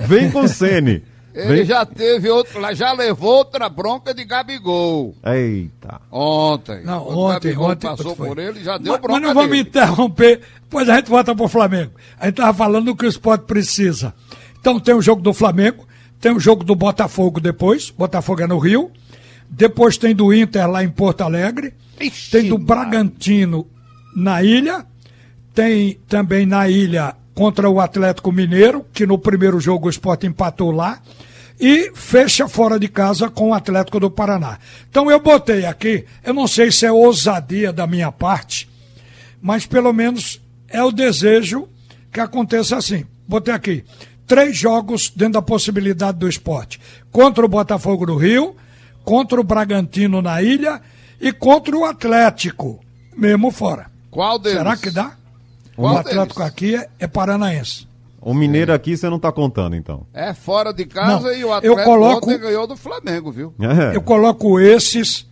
vem 0.08 0.30
com 0.30 0.40
o 0.44 0.48
Sene. 0.48 1.02
Ele 1.34 1.56
vem... 1.56 1.64
já 1.64 1.84
teve 1.84 2.30
outro, 2.30 2.60
já 2.74 2.92
levou 2.92 3.38
outra 3.38 3.68
bronca 3.68 4.14
de 4.14 4.24
Gabigol. 4.24 5.16
Eita. 5.24 6.00
Ontem. 6.10 6.84
Não, 6.84 7.08
ontem, 7.08 7.48
Gabigol 7.48 7.70
ontem 7.70 7.88
passou 7.88 8.14
por 8.14 8.38
ele 8.38 8.62
já 8.62 8.78
deu 8.78 8.92
mas, 8.92 9.02
bronca. 9.02 9.20
Mas 9.20 9.28
não 9.28 9.34
vamos 9.34 9.50
me 9.50 9.60
interromper, 9.60 10.40
depois 10.62 10.88
a 10.88 10.96
gente 10.96 11.10
volta 11.10 11.34
pro 11.34 11.48
Flamengo. 11.48 11.92
A 12.20 12.26
gente 12.26 12.36
tava 12.36 12.56
falando 12.56 12.86
do 12.86 12.96
que 12.96 13.04
o 13.04 13.08
esporte 13.08 13.46
precisa. 13.46 14.14
Então 14.60 14.78
tem 14.78 14.94
o 14.94 15.02
jogo 15.02 15.20
do 15.20 15.34
Flamengo, 15.34 15.86
tem 16.20 16.30
o 16.30 16.38
jogo 16.38 16.62
do 16.62 16.76
Botafogo 16.76 17.40
depois, 17.40 17.90
Botafogo 17.90 18.42
é 18.42 18.46
no 18.46 18.58
Rio. 18.58 18.90
Depois 19.50 19.98
tem 19.98 20.14
do 20.14 20.32
Inter 20.32 20.68
lá 20.70 20.82
em 20.82 20.88
Porto 20.88 21.22
Alegre. 21.22 21.74
Ixi, 22.00 22.30
tem 22.30 22.48
do 22.48 22.58
Bragantino 22.58 23.66
na 24.14 24.42
ilha. 24.42 24.86
Tem 25.52 25.98
também 26.08 26.46
na 26.46 26.68
ilha 26.68 27.14
contra 27.34 27.68
o 27.68 27.80
Atlético 27.80 28.30
Mineiro, 28.30 28.86
que 28.92 29.06
no 29.06 29.18
primeiro 29.18 29.58
jogo 29.58 29.86
o 29.86 29.90
Sport 29.90 30.24
empatou 30.24 30.70
lá. 30.70 31.00
E 31.58 31.92
fecha 31.94 32.48
fora 32.48 32.80
de 32.80 32.88
casa 32.88 33.30
com 33.30 33.50
o 33.50 33.54
Atlético 33.54 34.00
do 34.00 34.10
Paraná. 34.10 34.58
Então 34.90 35.08
eu 35.08 35.20
botei 35.20 35.64
aqui, 35.64 36.04
eu 36.24 36.34
não 36.34 36.48
sei 36.48 36.72
se 36.72 36.84
é 36.84 36.90
ousadia 36.90 37.72
da 37.72 37.86
minha 37.86 38.10
parte, 38.10 38.68
mas 39.40 39.64
pelo 39.64 39.92
menos 39.92 40.40
é 40.68 40.82
o 40.82 40.90
desejo 40.90 41.68
que 42.12 42.18
aconteça 42.18 42.76
assim. 42.76 43.06
Botei 43.28 43.54
aqui 43.54 43.84
três 44.26 44.56
jogos 44.56 45.10
dentro 45.14 45.34
da 45.34 45.42
possibilidade 45.42 46.18
do 46.18 46.28
esporte. 46.28 46.80
Contra 47.12 47.44
o 47.44 47.48
Botafogo 47.48 48.06
do 48.06 48.16
Rio, 48.16 48.56
contra 49.04 49.40
o 49.40 49.44
Bragantino 49.44 50.20
na 50.20 50.42
ilha 50.42 50.80
e 51.20 51.32
contra 51.32 51.76
o 51.76 51.84
Atlético, 51.84 52.80
mesmo 53.16 53.50
fora. 53.50 53.90
Qual 54.10 54.38
deles? 54.38 54.58
Será 54.58 54.76
que 54.76 54.90
dá? 54.90 55.16
Qual 55.76 55.94
o 55.94 55.98
Atlético 55.98 56.40
deles? 56.40 56.52
aqui 56.52 56.76
é, 56.76 56.88
é, 56.98 57.06
paranaense. 57.06 57.88
O 58.20 58.32
Mineiro 58.32 58.72
aqui 58.72 58.96
você 58.96 59.08
não 59.08 59.16
está 59.16 59.30
contando, 59.30 59.76
então. 59.76 60.06
É 60.12 60.32
fora 60.32 60.72
de 60.72 60.86
casa 60.86 61.28
não, 61.28 61.36
e 61.36 61.44
o 61.44 61.52
Atlético 61.52 61.80
eu 61.80 61.84
coloco, 61.84 62.26
ontem 62.26 62.40
ganhou 62.40 62.66
do 62.66 62.76
Flamengo, 62.76 63.30
viu? 63.30 63.54
É. 63.60 63.94
Eu 63.94 64.00
coloco 64.00 64.58
esses, 64.58 65.26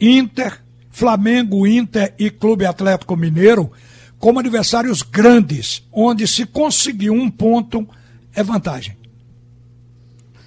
Inter, 0.00 0.60
Flamengo, 0.90 1.66
Inter 1.66 2.12
e 2.18 2.28
Clube 2.30 2.66
Atlético 2.66 3.16
Mineiro, 3.16 3.70
como 4.18 4.40
adversários 4.40 5.02
grandes, 5.02 5.86
onde 5.92 6.26
se 6.26 6.44
conseguir 6.46 7.10
um 7.10 7.30
ponto 7.30 7.86
é 8.34 8.42
vantagem. 8.42 8.96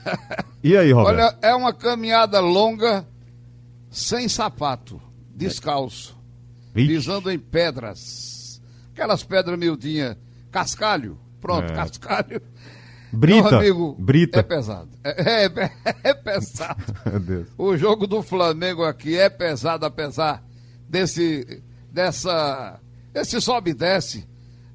E 0.62 0.76
aí, 0.76 0.92
Roberto? 0.92 1.18
Olha, 1.18 1.38
é 1.42 1.56
uma 1.56 1.72
caminhada 1.72 2.42
longa, 2.42 3.08
sem 3.90 4.28
sapato, 4.28 5.02
descalço, 5.34 6.18
Ixi. 6.76 6.88
pisando 6.88 7.32
em 7.32 7.40
pedras. 7.40 8.39
Aquelas 9.00 9.24
pedras 9.24 9.58
miudinhas, 9.58 10.18
cascalho, 10.52 11.18
pronto, 11.40 11.72
é. 11.72 11.74
cascalho. 11.74 12.42
Brita, 13.14 13.50
Meu 13.50 13.60
amigo, 13.60 13.96
Brita. 13.98 14.40
é 14.42 14.44
pesado. 14.44 14.90
É, 15.06 15.46
é, 15.46 15.72
é 16.04 16.14
pesado. 16.14 16.84
o 17.58 17.78
jogo 17.78 18.06
do 18.06 18.22
Flamengo 18.22 18.84
aqui 18.84 19.18
é 19.18 19.30
pesado, 19.30 19.86
apesar 19.86 20.44
desse, 20.90 21.64
dessa, 21.90 22.78
esse 23.14 23.40
sobe 23.40 23.72
e 23.72 23.74
desce 23.74 24.28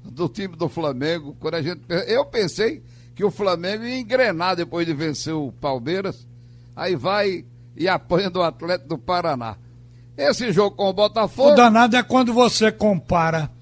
do 0.03 0.27
time 0.27 0.55
do 0.55 0.67
Flamengo. 0.67 1.37
Quando 1.39 1.53
a 1.53 1.61
gente, 1.61 1.83
eu 2.07 2.25
pensei 2.25 2.81
que 3.13 3.23
o 3.23 3.29
Flamengo 3.29 3.83
ia 3.83 3.99
engrenar 3.99 4.55
depois 4.55 4.87
de 4.87 4.93
vencer 4.95 5.35
o 5.35 5.51
Palmeiras, 5.51 6.27
aí 6.75 6.95
vai 6.95 7.45
e 7.77 7.87
apanha 7.87 8.31
do 8.31 8.41
Atlético 8.41 8.89
do 8.89 8.97
Paraná. 8.97 9.55
Esse 10.17 10.51
jogo 10.51 10.75
com 10.75 10.89
o 10.89 10.93
Botafogo. 10.93 11.51
O 11.51 11.55
danado 11.55 11.95
é 11.95 12.01
quando 12.01 12.33
você 12.33 12.71
compara 12.71 13.53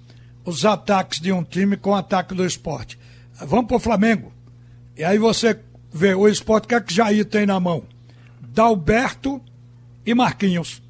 os 0.45 0.65
ataques 0.65 1.19
de 1.19 1.31
um 1.31 1.43
time 1.43 1.77
com 1.77 1.91
o 1.91 1.95
ataque 1.95 2.33
do 2.33 2.45
esporte. 2.45 2.99
Vamos 3.45 3.67
pro 3.67 3.79
Flamengo. 3.79 4.31
E 4.95 5.03
aí 5.03 5.17
você 5.17 5.59
vê 5.91 6.13
o 6.13 6.27
esporte, 6.27 6.65
o 6.65 6.67
que 6.67 6.75
é 6.75 6.81
que 6.81 6.93
Jair 6.93 7.25
tem 7.25 7.45
na 7.45 7.59
mão? 7.59 7.83
Dalberto 8.41 9.41
e 10.05 10.13
Marquinhos. 10.13 10.81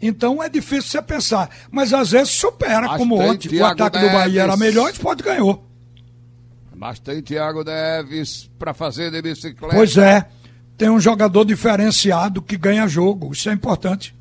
Então 0.00 0.42
é 0.42 0.48
difícil 0.48 0.90
você 0.90 1.02
pensar. 1.02 1.50
Mas 1.70 1.92
às 1.92 2.10
vezes 2.10 2.30
supera, 2.30 2.86
Mas 2.86 2.96
como 2.96 3.18
tem 3.18 3.30
ontem. 3.30 3.60
O 3.60 3.66
ataque 3.66 3.98
do 3.98 4.06
Bahia 4.06 4.42
era 4.42 4.56
Neves. 4.56 4.58
melhor, 4.74 4.86
o 4.86 4.92
esporte 4.92 5.22
ganhou. 5.22 5.66
Mas 6.74 6.98
tem 6.98 7.20
Thiago 7.20 7.62
Neves 7.62 8.50
para 8.58 8.72
fazer 8.72 9.10
de 9.10 9.20
bicicleta. 9.20 9.74
Pois 9.74 9.96
é. 9.98 10.26
Tem 10.78 10.88
um 10.88 10.98
jogador 10.98 11.44
diferenciado 11.44 12.40
que 12.40 12.56
ganha 12.56 12.88
jogo. 12.88 13.32
Isso 13.32 13.50
é 13.50 13.52
importante. 13.52 14.14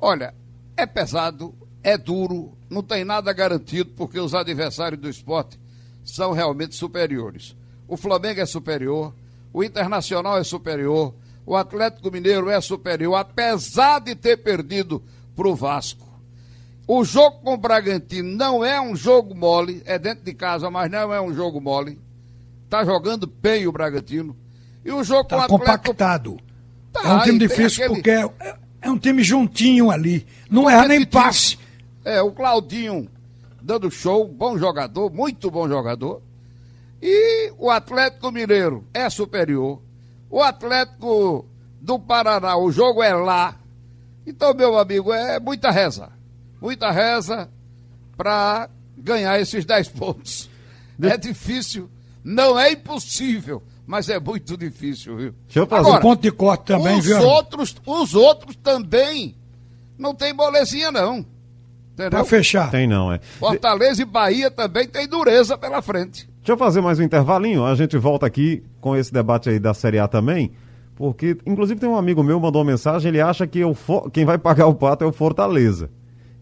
Olha, 0.00 0.32
é 0.74 0.86
pesado, 0.86 1.54
é 1.82 1.98
duro, 1.98 2.56
não 2.70 2.82
tem 2.82 3.04
nada 3.04 3.32
garantido, 3.32 3.90
porque 3.96 4.18
os 4.18 4.34
adversários 4.34 5.00
do 5.00 5.08
esporte 5.10 5.58
são 6.04 6.32
realmente 6.32 6.74
superiores. 6.76 7.54
O 7.88 7.96
Flamengo 7.96 8.40
é 8.40 8.46
superior, 8.46 9.12
o 9.52 9.64
Internacional 9.64 10.38
é 10.38 10.44
superior, 10.44 11.12
o 11.44 11.56
Atlético 11.56 12.10
Mineiro 12.10 12.48
é 12.48 12.60
superior, 12.60 13.16
apesar 13.16 13.98
de 13.98 14.14
ter 14.14 14.36
perdido 14.36 15.02
para 15.34 15.48
o 15.48 15.54
Vasco. 15.56 16.08
O 16.86 17.04
jogo 17.04 17.40
com 17.42 17.54
o 17.54 17.56
Bragantino 17.56 18.36
não 18.36 18.64
é 18.64 18.80
um 18.80 18.94
jogo 18.96 19.34
mole, 19.34 19.82
é 19.84 19.98
dentro 19.98 20.24
de 20.24 20.32
casa, 20.34 20.70
mas 20.70 20.90
não 20.90 21.12
é 21.12 21.20
um 21.20 21.32
jogo 21.34 21.60
mole. 21.60 21.98
Tá 22.68 22.84
jogando 22.84 23.26
bem 23.26 23.66
o 23.66 23.72
Bragantino. 23.72 24.36
E 24.84 24.90
o 24.90 25.02
jogo 25.04 25.28
com 25.28 25.34
o 25.36 25.38
Tá 25.38 25.44
Atlético 25.44 25.58
compactado. 25.58 26.38
Tá, 26.92 27.00
é 27.04 27.12
um 27.14 27.20
time 27.22 27.38
difícil 27.38 27.84
aquele- 27.84 27.94
porque 27.94 28.10
é, 28.10 28.56
é 28.82 28.90
um 28.90 28.98
time 28.98 29.22
juntinho 29.22 29.90
ali. 29.90 30.26
Não 30.50 30.68
erra 30.70 30.88
nem 30.88 31.04
passe. 31.04 31.58
É, 32.04 32.20
o 32.22 32.32
Claudinho 32.32 33.08
dando 33.62 33.90
show, 33.90 34.26
bom 34.26 34.58
jogador, 34.58 35.12
muito 35.12 35.50
bom 35.50 35.68
jogador. 35.68 36.22
E 37.02 37.52
o 37.58 37.70
Atlético 37.70 38.30
Mineiro 38.30 38.84
é 38.92 39.08
superior. 39.08 39.80
O 40.30 40.42
Atlético 40.42 41.46
do 41.80 41.98
Paraná, 41.98 42.56
o 42.56 42.70
jogo 42.70 43.02
é 43.02 43.14
lá. 43.14 43.56
Então, 44.26 44.54
meu 44.54 44.78
amigo, 44.78 45.12
é 45.12 45.40
muita 45.40 45.70
reza. 45.70 46.10
Muita 46.60 46.90
reza 46.90 47.48
para 48.16 48.68
ganhar 48.96 49.40
esses 49.40 49.64
10 49.64 49.88
pontos. 49.96 50.48
É 51.02 51.16
difícil, 51.16 51.88
não 52.22 52.58
é 52.58 52.72
impossível, 52.72 53.62
mas 53.86 54.10
é 54.10 54.20
muito 54.20 54.56
difícil, 54.56 55.16
viu? 55.16 55.34
Deixa 55.46 55.60
eu 55.60 55.66
fazer 55.66 55.88
O 55.88 56.00
ponto 56.00 56.20
de 56.20 56.30
corte 56.30 56.64
também, 56.66 56.98
os 56.98 57.06
viu? 57.06 57.18
outros, 57.22 57.74
os 57.86 58.14
outros 58.14 58.54
também 58.56 59.34
não 59.98 60.14
tem 60.14 60.34
molezinha, 60.34 60.92
não. 60.92 61.24
Entendeu? 62.06 62.10
Pra 62.20 62.24
fechar. 62.24 62.70
Tem 62.70 62.86
não, 62.86 63.12
é. 63.12 63.18
Fortaleza 63.38 64.02
e 64.02 64.04
Bahia 64.04 64.50
também 64.50 64.86
tem 64.88 65.06
dureza 65.08 65.56
pela 65.58 65.80
frente. 65.82 66.28
Deixa 66.38 66.52
eu 66.52 66.56
fazer 66.56 66.80
mais 66.80 66.98
um 66.98 67.02
intervalinho, 67.02 67.64
a 67.64 67.74
gente 67.74 67.96
volta 67.98 68.26
aqui 68.26 68.62
com 68.80 68.96
esse 68.96 69.12
debate 69.12 69.50
aí 69.50 69.58
da 69.58 69.74
Série 69.74 69.98
A 69.98 70.08
também, 70.08 70.50
porque, 70.96 71.36
inclusive, 71.46 71.78
tem 71.80 71.88
um 71.88 71.96
amigo 71.96 72.22
meu 72.22 72.38
que 72.38 72.42
mandou 72.46 72.62
uma 72.62 72.70
mensagem, 72.70 73.08
ele 73.10 73.20
acha 73.20 73.46
que 73.46 73.62
o 73.64 73.74
For- 73.74 74.10
quem 74.10 74.24
vai 74.24 74.38
pagar 74.38 74.66
o 74.66 74.74
pato 74.74 75.04
é 75.04 75.06
o 75.06 75.12
Fortaleza. 75.12 75.90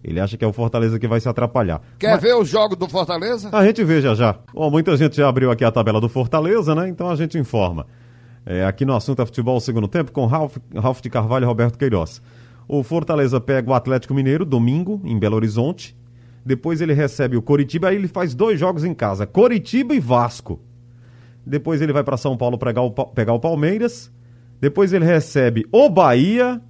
Ele 0.03 0.21
acha 0.21 0.37
que 0.37 0.45
é 0.45 0.49
o 0.49 0.53
Fortaleza 0.53 0.99
que 0.99 1.09
vai 1.09 1.19
se 1.21 1.29
atrapalhar. 1.29 1.81
Quer 1.99 2.17
ver 2.19 2.35
o 2.35 2.45
jogo 2.45 2.77
do 2.77 2.89
Fortaleza? 2.89 3.49
A 3.53 3.65
gente 3.67 3.83
vê 3.83 4.01
já 4.01 4.15
já. 4.15 4.37
Bom, 4.55 4.71
muita 4.71 4.97
gente 4.97 5.17
já 5.17 5.29
abriu 5.29 5.51
aqui 5.51 5.65
a 5.65 5.73
tabela 5.73 6.01
do 6.01 6.09
Fortaleza, 6.09 6.73
né? 6.75 6.89
Então 6.89 7.11
a 7.11 7.17
gente 7.17 7.37
informa. 7.37 7.85
É, 8.47 8.65
aqui 8.65 8.85
no 8.85 8.95
assunto 8.95 9.21
é 9.21 9.27
futebol 9.27 9.59
segundo 9.61 9.89
tempo 9.89 10.13
com 10.13 10.25
Ralf, 10.27 10.57
Ralf 10.75 11.01
de 11.03 11.11
Carvalho 11.11 11.45
e 11.45 11.47
Roberto 11.47 11.77
Queiroz. 11.77 12.23
O 12.69 12.83
Fortaleza 12.83 13.41
pega 13.41 13.71
o 13.71 13.75
Atlético 13.75 14.13
Mineiro 14.15 14.45
domingo 14.45 15.01
em 15.05 15.19
Belo 15.19 15.37
Horizonte. 15.37 15.97
Depois 16.45 16.81
ele 16.81 16.93
recebe 16.93 17.37
o 17.37 17.43
Coritiba, 17.43 17.89
aí 17.89 17.97
ele 17.97 18.09
faz 18.09 18.35
dois 18.35 18.61
jogos 18.61 18.85
em 18.85 18.95
casa, 18.95 19.27
Coritiba 19.27 19.95
e 19.95 20.01
Vasco. 20.01 20.61
Depois 21.47 21.81
ele 21.81 21.93
vai 21.93 22.05
para 22.05 22.17
São 22.19 22.37
Paulo 22.37 22.59
pegar 22.59 22.83
o, 22.83 22.91
pegar 22.91 23.33
o 23.33 23.41
Palmeiras. 23.41 24.13
Depois 24.61 24.93
ele 24.93 25.05
recebe 25.05 25.67
o 25.73 25.89
Bahia 25.89 26.61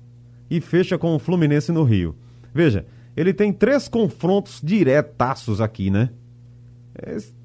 e 0.50 0.60
fecha 0.60 0.96
com 0.96 1.14
o 1.14 1.18
Fluminense 1.18 1.72
no 1.72 1.82
Rio. 1.82 2.14
Veja, 2.54 2.86
ele 3.16 3.32
tem 3.34 3.52
três 3.52 3.88
confrontos 3.88 4.60
diretaços 4.62 5.60
aqui, 5.60 5.90
né? 5.90 6.10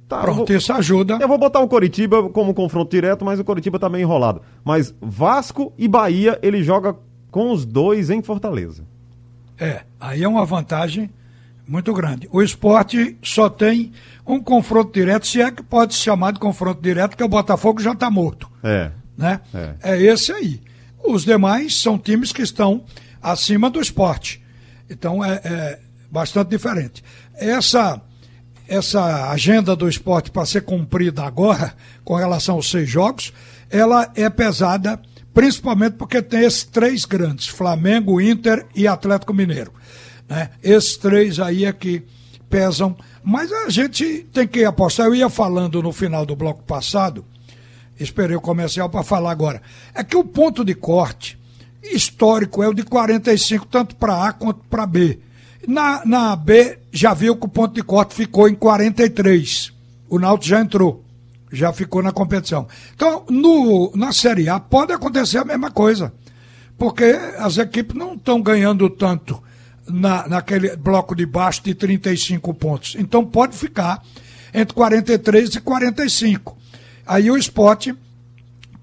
Tá, 0.07 0.21
Pronto, 0.21 0.47
vou- 0.47 0.55
isso 0.57 0.71
ajuda. 0.73 1.17
eu 1.21 1.27
vou 1.27 1.37
botar 1.37 1.59
o 1.59 1.67
Coritiba 1.67 2.29
como 2.29 2.53
confronto 2.53 2.91
direto, 2.91 3.23
mas 3.23 3.39
o 3.39 3.43
Coritiba 3.43 3.79
tá 3.79 3.89
meio 3.89 4.03
enrolado. 4.03 4.41
Mas 4.63 4.93
Vasco 5.01 5.73
e 5.77 5.87
Bahia, 5.87 6.37
ele 6.41 6.61
joga 6.61 6.95
com 7.33 7.51
os 7.51 7.65
dois 7.65 8.11
em 8.11 8.21
Fortaleza. 8.21 8.85
É, 9.57 9.81
aí 9.99 10.21
é 10.21 10.27
uma 10.27 10.45
vantagem 10.45 11.09
muito 11.67 11.91
grande. 11.91 12.29
O 12.31 12.43
esporte 12.43 13.17
só 13.23 13.49
tem 13.49 13.91
um 14.25 14.39
confronto 14.39 14.93
direto, 14.93 15.25
se 15.25 15.41
é 15.41 15.49
que 15.49 15.63
pode 15.63 15.95
se 15.95 16.01
chamar 16.01 16.33
de 16.33 16.39
confronto 16.39 16.79
direto, 16.79 17.11
porque 17.11 17.23
o 17.23 17.27
Botafogo 17.27 17.81
já 17.81 17.93
está 17.93 18.11
morto. 18.11 18.47
É. 18.63 18.91
Né? 19.17 19.41
É. 19.51 19.75
É. 19.81 20.01
esse 20.03 20.31
aí. 20.31 20.61
Os 21.03 21.25
demais 21.25 21.81
são 21.81 21.97
times 21.97 22.31
que 22.31 22.43
estão 22.43 22.83
acima 23.19 23.67
do 23.67 23.81
esporte. 23.81 24.39
Então 24.87 25.25
é, 25.25 25.41
é 25.43 25.79
bastante 26.11 26.49
diferente. 26.49 27.03
Essa, 27.33 27.99
essa 28.67 29.31
agenda 29.31 29.75
do 29.75 29.89
esporte 29.89 30.29
para 30.29 30.45
ser 30.45 30.61
cumprida 30.61 31.23
agora, 31.23 31.73
com 32.05 32.13
relação 32.13 32.55
aos 32.55 32.69
seis 32.69 32.87
jogos, 32.87 33.33
ela 33.71 34.11
é 34.13 34.29
pesada, 34.29 35.01
principalmente 35.33 35.93
porque 35.93 36.21
tem 36.21 36.43
esses 36.43 36.63
três 36.63 37.05
grandes: 37.05 37.47
Flamengo, 37.47 38.21
Inter 38.21 38.65
e 38.75 38.87
Atlético 38.87 39.33
Mineiro. 39.33 39.73
Né? 40.29 40.49
Esses 40.63 40.97
três 40.97 41.39
aí 41.39 41.65
é 41.65 41.73
que 41.73 42.03
pesam. 42.49 42.95
Mas 43.23 43.51
a 43.51 43.69
gente 43.69 44.27
tem 44.33 44.47
que 44.47 44.65
apostar. 44.65 45.07
Eu 45.07 45.15
ia 45.15 45.29
falando 45.29 45.81
no 45.81 45.91
final 45.91 46.25
do 46.25 46.35
bloco 46.35 46.63
passado 46.63 47.25
esperei 47.99 48.35
o 48.35 48.41
comercial 48.41 48.89
para 48.89 49.03
falar 49.03 49.31
agora. 49.31 49.61
É 49.93 50.03
que 50.03 50.17
o 50.17 50.23
ponto 50.23 50.63
de 50.63 50.73
corte 50.73 51.37
histórico 51.83 52.63
é 52.63 52.67
o 52.67 52.73
de 52.73 52.83
45, 52.83 53.65
tanto 53.67 53.95
para 53.95 54.27
A 54.27 54.33
quanto 54.33 54.61
para 54.69 54.85
B. 54.85 55.19
Na, 55.67 56.05
na 56.05 56.35
B, 56.35 56.79
já 56.91 57.13
viu 57.13 57.35
que 57.35 57.45
o 57.45 57.49
ponto 57.49 57.73
de 57.73 57.83
corte 57.83 58.13
ficou 58.13 58.47
em 58.47 58.55
43. 58.55 59.71
O 60.09 60.19
Náutico 60.19 60.49
já 60.49 60.61
entrou, 60.61 61.02
já 61.53 61.71
ficou 61.71 62.01
na 62.01 62.11
competição. 62.11 62.67
Então, 62.95 63.23
no, 63.29 63.91
na 63.95 64.11
Série 64.11 64.49
A, 64.49 64.59
pode 64.59 64.91
acontecer 64.91 65.37
a 65.37 65.45
mesma 65.45 65.69
coisa, 65.69 66.11
porque 66.77 67.03
as 67.37 67.57
equipes 67.57 67.95
não 67.95 68.15
estão 68.15 68.41
ganhando 68.41 68.89
tanto 68.89 69.41
na, 69.87 70.27
naquele 70.27 70.75
bloco 70.75 71.15
de 71.15 71.25
baixo 71.25 71.63
de 71.63 71.75
35 71.75 72.53
pontos. 72.55 72.95
Então, 72.97 73.23
pode 73.23 73.55
ficar 73.55 74.03
entre 74.53 74.73
43 74.73 75.55
e 75.55 75.61
45. 75.61 76.57
Aí 77.05 77.29
o 77.29 77.37
esporte 77.37 77.95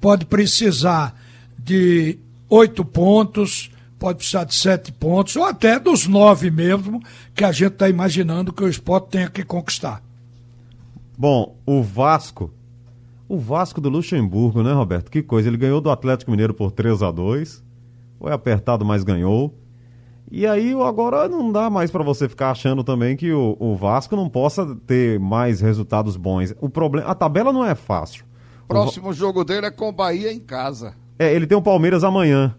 pode 0.01 0.25
precisar 0.27 1.15
de 1.59 2.19
oito 2.49 2.85
pontos, 2.85 3.71
pode 3.99 4.19
precisar 4.19 4.45
de 4.45 4.55
sete 4.55 4.93
pontos, 4.93 5.37
ou 5.37 5.45
até 5.45 5.79
dos 5.79 6.07
nove 6.07 6.51
mesmo, 6.51 7.03
que 7.35 7.45
a 7.45 7.53
gente 7.53 7.73
está 7.73 7.89
imaginando 7.89 8.53
que 8.53 8.63
o 8.63 8.69
esporte 8.69 9.11
tenha 9.11 9.29
que 9.29 9.45
conquistar. 9.45 10.03
Bom, 11.17 11.57
o 11.67 11.83
Vasco. 11.83 12.51
O 13.31 13.39
Vasco 13.39 13.81
do 13.81 13.89
Luxemburgo, 13.89 14.61
né, 14.61 14.73
Roberto? 14.73 15.09
Que 15.09 15.23
coisa. 15.23 15.49
Ele 15.49 15.57
ganhou 15.57 15.81
do 15.81 15.89
Atlético 15.89 16.33
Mineiro 16.33 16.53
por 16.53 16.73
3 16.73 17.01
a 17.01 17.13
2 17.13 17.63
Foi 18.19 18.33
apertado, 18.33 18.85
mas 18.85 19.05
ganhou. 19.05 19.55
E 20.29 20.45
aí 20.45 20.73
agora 20.73 21.29
não 21.29 21.53
dá 21.53 21.71
mais 21.71 21.93
para 21.93 22.03
você 22.03 22.29
ficar 22.29 22.51
achando 22.51 22.83
também 22.83 23.17
que 23.17 23.33
o, 23.33 23.57
o 23.61 23.77
Vasco 23.77 24.17
não 24.17 24.29
possa 24.29 24.75
ter 24.85 25.21
mais 25.21 25.61
resultados 25.61 26.17
bons. 26.17 26.53
O 26.61 26.69
problema, 26.69 27.07
a 27.07 27.15
tabela 27.15 27.53
não 27.53 27.65
é 27.65 27.77
fácil. 27.77 28.25
O 28.65 28.67
Próximo 28.67 29.13
jogo 29.13 29.45
dele 29.45 29.67
é 29.67 29.71
com 29.71 29.91
o 29.91 29.93
Bahia 29.93 30.33
em 30.33 30.41
casa. 30.41 30.95
É, 31.17 31.33
ele 31.33 31.47
tem 31.47 31.57
o 31.57 31.63
Palmeiras 31.63 32.03
amanhã. 32.03 32.57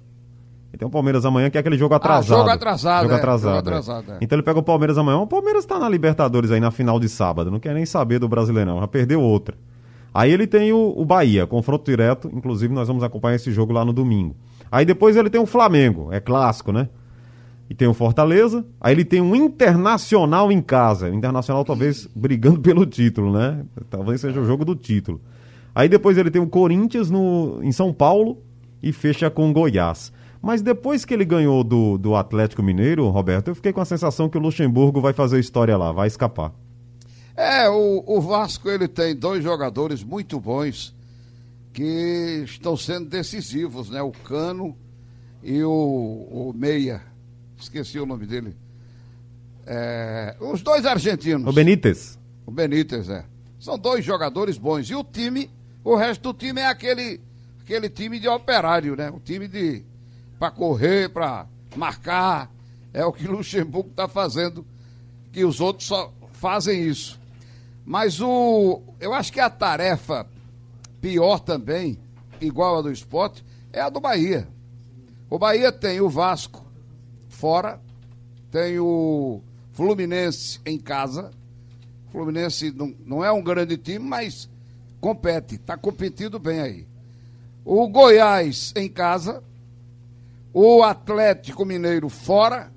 Ele 0.70 0.78
tem 0.78 0.88
o 0.88 0.92
Palmeiras 0.92 1.26
amanhã, 1.26 1.50
que 1.50 1.58
é 1.58 1.60
aquele 1.60 1.78
jogo 1.78 1.96
atrasado. 1.96 2.38
jogo 2.38 2.50
atrasado, 2.50 3.04
Jogo 3.04 3.16
é, 3.16 3.18
atrasado. 3.18 3.56
é. 3.56 3.60
atrasado, 3.60 4.12
é. 4.14 4.18
Então 4.22 4.38
ele 4.38 4.44
pega 4.44 4.58
o 4.58 4.64
Palmeiras 4.64 4.98
amanhã. 4.98 5.18
O 5.18 5.28
Palmeiras 5.28 5.66
tá 5.66 5.78
na 5.78 5.90
Libertadores 5.90 6.50
aí 6.50 6.62
na 6.62 6.72
final 6.72 6.98
de 6.98 7.10
sábado. 7.10 7.52
Não 7.52 7.60
quer 7.60 7.74
nem 7.74 7.86
saber 7.86 8.20
do 8.20 8.30
Brasileirão. 8.30 8.80
Já 8.80 8.88
perdeu 8.88 9.22
outra. 9.22 9.58
Aí 10.14 10.32
ele 10.32 10.46
tem 10.46 10.74
o, 10.74 10.94
o 10.96 11.06
Bahia, 11.06 11.48
confronto 11.48 11.90
direto. 11.90 12.30
Inclusive, 12.34 12.74
nós 12.74 12.88
vamos 12.88 13.04
acompanhar 13.04 13.36
esse 13.36 13.52
jogo 13.52 13.72
lá 13.74 13.86
no 13.86 13.94
domingo. 13.94 14.36
Aí 14.72 14.86
depois 14.86 15.16
ele 15.16 15.30
tem 15.30 15.40
o 15.40 15.46
Flamengo, 15.46 16.10
é 16.12 16.20
clássico, 16.20 16.72
né? 16.72 16.90
E 17.70 17.74
tem 17.74 17.88
o 17.88 17.94
Fortaleza. 17.94 18.66
Aí 18.80 18.94
ele 18.94 19.06
tem 19.06 19.22
um 19.22 19.36
Internacional 19.36 20.52
em 20.52 20.62
casa. 20.62 21.10
O 21.10 21.14
Internacional 21.14 21.64
talvez 21.64 22.08
brigando 22.14 22.60
pelo 22.62 22.86
título, 22.86 23.32
né? 23.32 23.66
Talvez 23.90 24.22
seja 24.22 24.42
o 24.42 24.46
jogo 24.46 24.66
do 24.66 24.76
título. 24.76 25.22
Aí 25.74 25.88
depois 25.88 26.18
ele 26.18 26.30
tem 26.30 26.42
o 26.42 26.48
Corinthians 26.48 27.10
no, 27.10 27.60
em 27.64 27.72
São 27.72 27.94
Paulo 27.94 28.40
e 28.84 28.92
fecha 28.92 29.30
com 29.30 29.50
o 29.50 29.54
Goiás. 29.54 30.12
Mas 30.42 30.62
depois 30.62 31.06
que 31.06 31.14
ele 31.14 31.24
ganhou 31.24 31.64
do, 31.64 31.98
do 31.98 32.16
Atlético 32.16 32.64
Mineiro, 32.64 33.08
Roberto, 33.10 33.50
eu 33.50 33.56
fiquei 33.56 33.72
com 33.72 33.80
a 33.80 33.86
sensação 33.86 34.28
que 34.28 34.38
o 34.38 34.42
Luxemburgo 34.42 35.00
vai 35.00 35.14
fazer 35.14 35.40
história 35.40 35.78
lá, 35.78 35.92
vai 35.92 36.08
escapar. 36.08 36.52
É, 37.42 37.68
o, 37.68 38.04
o 38.06 38.22
Vasco 38.22 38.70
ele 38.70 38.88
tem 38.88 39.16
dois 39.16 39.44
jogadores 39.44 40.04
muito 40.04 40.40
bons 40.40 40.94
que 41.74 42.44
estão 42.46 42.78
sendo 42.78 43.10
decisivos, 43.10 43.90
né? 43.90 44.00
O 44.00 44.12
Cano 44.12 44.78
e 45.42 45.64
o, 45.64 45.72
o 45.72 46.54
Meia, 46.56 47.02
esqueci 47.60 47.98
o 48.00 48.06
nome 48.06 48.28
dele. 48.28 48.56
É, 49.66 50.36
os 50.40 50.62
dois 50.62 50.86
argentinos. 50.86 51.48
O 51.48 51.52
Benítez. 51.52 52.20
O 52.46 52.52
Benítez, 52.52 53.10
é. 53.10 53.26
São 53.60 53.76
dois 53.76 54.06
jogadores 54.06 54.60
bons. 54.60 54.88
E 54.92 54.94
o 54.94 55.04
time, 55.04 55.50
o 55.84 55.96
resto 55.96 56.32
do 56.32 56.38
time 56.38 56.62
é 56.62 56.68
aquele, 56.68 57.20
aquele 57.64 57.90
time 57.90 58.20
de 58.20 58.28
operário, 58.28 58.96
né? 58.96 59.10
O 59.10 59.20
time 59.20 59.48
de. 59.48 59.84
para 60.38 60.52
correr, 60.52 61.10
para 61.10 61.48
marcar. 61.76 62.52
É 62.94 63.04
o 63.04 63.12
que 63.12 63.28
o 63.28 63.32
Luxemburgo 63.32 63.90
está 63.90 64.08
fazendo, 64.08 64.64
que 65.32 65.44
os 65.44 65.60
outros 65.60 65.88
só 65.88 66.14
fazem 66.34 66.84
isso. 66.84 67.21
Mas 67.92 68.22
o. 68.22 68.82
Eu 69.02 69.14
acho 69.14 69.34
que 69.34 69.40
a 69.42 69.50
tarefa 69.50 70.26
pior 71.02 71.40
também, 71.40 72.00
igual 72.40 72.78
a 72.78 72.82
do 72.82 72.90
esporte, 72.90 73.44
é 73.74 73.82
a 73.82 73.90
do 73.90 74.00
Bahia. 74.00 74.48
O 75.30 75.38
Bahia 75.38 75.74
tem 75.74 76.00
o 76.00 76.08
Vasco 76.08 76.66
fora, 77.28 77.82
tem 78.50 78.80
o 78.80 79.42
Fluminense 79.74 80.62
em 80.66 80.80
casa. 80.80 81.32
O 82.08 82.12
Fluminense 82.12 82.72
não, 82.72 82.96
não 83.06 83.26
é 83.26 83.30
um 83.30 83.44
grande 83.44 83.76
time, 83.76 84.08
mas 84.08 84.50
compete, 85.02 85.56
está 85.56 85.76
competindo 85.76 86.40
bem 86.40 86.62
aí. 86.62 86.88
O 87.66 87.90
Goiás 87.90 88.72
em 88.74 88.88
casa, 88.88 89.44
o 90.54 90.82
Atlético 90.82 91.66
Mineiro 91.66 92.08
fora, 92.08 92.72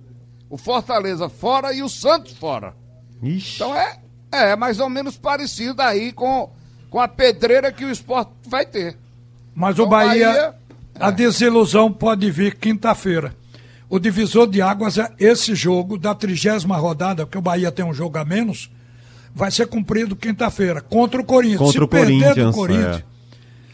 o 0.51 0.57
Fortaleza 0.57 1.29
fora 1.29 1.73
e 1.73 1.85
o 1.85 1.89
Santos 1.89 2.33
fora. 2.33 2.75
Ixi. 3.23 3.55
Então 3.55 3.77
é, 3.77 4.03
é 4.35 4.57
mais 4.57 4.79
ou 4.81 4.89
menos 4.89 5.17
parecido 5.17 5.81
aí 5.83 6.13
com, 6.13 6.51
com 6.91 7.01
a 7.01 7.09
pedreira 7.09 7.73
que 7.73 7.85
o 7.85 7.91
esporte 7.91 8.31
vai 8.47 8.65
ter. 8.67 8.97
Mas 9.55 9.79
o 9.79 9.83
Então, 9.83 9.89
Bahia, 9.91 10.29
Bahia- 10.33 10.55
a 10.99 11.11
desilusão 11.11 11.93
pode 11.93 12.31
vir 12.31 12.57
quinta-feira. 12.57 13.35
O 13.89 13.99
divisor 13.99 14.49
de 14.49 14.61
águas 14.61 14.99
é 14.99 15.09
esse 15.19 15.55
jogo 15.55 15.97
da 15.99 16.15
trigésima 16.15 16.77
rodada, 16.77 17.25
porque 17.27 17.39
o 17.39 17.43
Bahia 17.43 17.71
tem 17.71 17.85
um 17.85 17.95
jogo 17.95 18.19
a 18.19 18.25
menos, 18.25 18.71
vai 19.35 19.51
ser 19.51 19.67
cumprido 19.69 20.17
quinta-feira, 20.17 20.81
contra 20.81 21.21
o 21.21 21.25
Corinthians. 21.25 21.59
Contra 21.61 21.79
se 21.79 21.85
o 21.85 21.89
perder 21.89 22.35
do 22.35 22.53
Corinthians, 22.53 22.55
Corinthians, 22.55 22.97
é. 22.99 23.05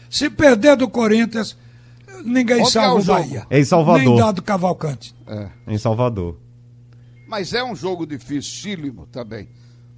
se 0.09 0.29
perder 0.29 0.75
do 0.75 0.87
Corinthians, 0.89 1.57
ninguém 2.23 2.57
Onde 2.59 2.67
é 2.67 2.71
salva 2.71 2.95
o 2.95 2.97
o 2.97 3.01
jogo? 3.01 3.19
Bahia. 3.19 3.47
É 3.49 3.59
em 3.59 3.63
Salvador. 3.65 4.03
Nem 4.03 4.15
dado 4.17 4.41
Cavalcante. 4.43 5.15
É. 5.25 5.47
Em 5.67 5.77
Salvador. 5.77 6.37
Mas 7.27 7.53
é 7.53 7.63
um 7.63 7.75
jogo 7.75 8.05
dificílimo 8.05 9.07
também. 9.07 9.47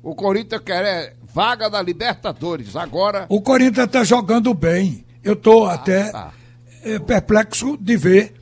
O 0.03 0.13
Corinthians 0.13 0.61
quer 0.65 0.83
é, 0.83 1.13
vaga 1.33 1.69
da 1.69 1.81
Libertadores. 1.81 2.75
Agora, 2.75 3.25
O 3.29 3.41
Corinthians 3.41 3.85
está 3.85 4.03
jogando 4.03 4.53
bem. 4.53 5.05
Eu 5.23 5.33
estou 5.33 5.65
até 5.65 6.11
tá. 6.11 6.33
eh, 6.83 6.99
perplexo 6.99 7.77
de 7.79 7.95
ver 7.95 8.33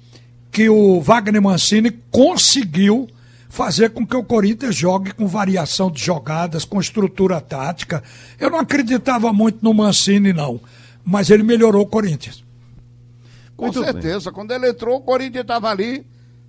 que 0.52 0.68
o 0.68 1.00
Wagner 1.00 1.40
Mancini 1.40 1.92
conseguiu 2.10 3.08
fazer 3.48 3.92
com 3.92 4.08
que 4.08 4.16
o 4.16 4.24
Corinthians 4.24 4.76
jogue 4.76 5.14
com 5.14 5.28
variação 5.28 5.92
de 5.92 6.04
jogadas, 6.04 6.66
com 6.66 6.80
estrutura 6.80 7.40
tática. 7.40 8.04
Eu 8.40 8.50
não 8.50 8.60
acreditava 8.60 9.32
muito 9.32 9.60
no 9.62 9.74
Mancini, 9.74 10.34
não. 10.34 10.60
Mas 11.06 11.30
ele 11.30 11.44
melhorou 11.44 11.84
o 11.84 11.88
Corinthians. 11.88 12.44
com 13.56 13.66
Muito 13.66 13.82
bem. 13.84 13.92
certeza, 13.92 14.32
quando 14.32 14.52
ele 14.52 14.70
entrou, 14.70 14.98
o 14.98 15.02
Corinthians 15.02 15.44
estava 15.44 15.70
ali, 15.70 16.06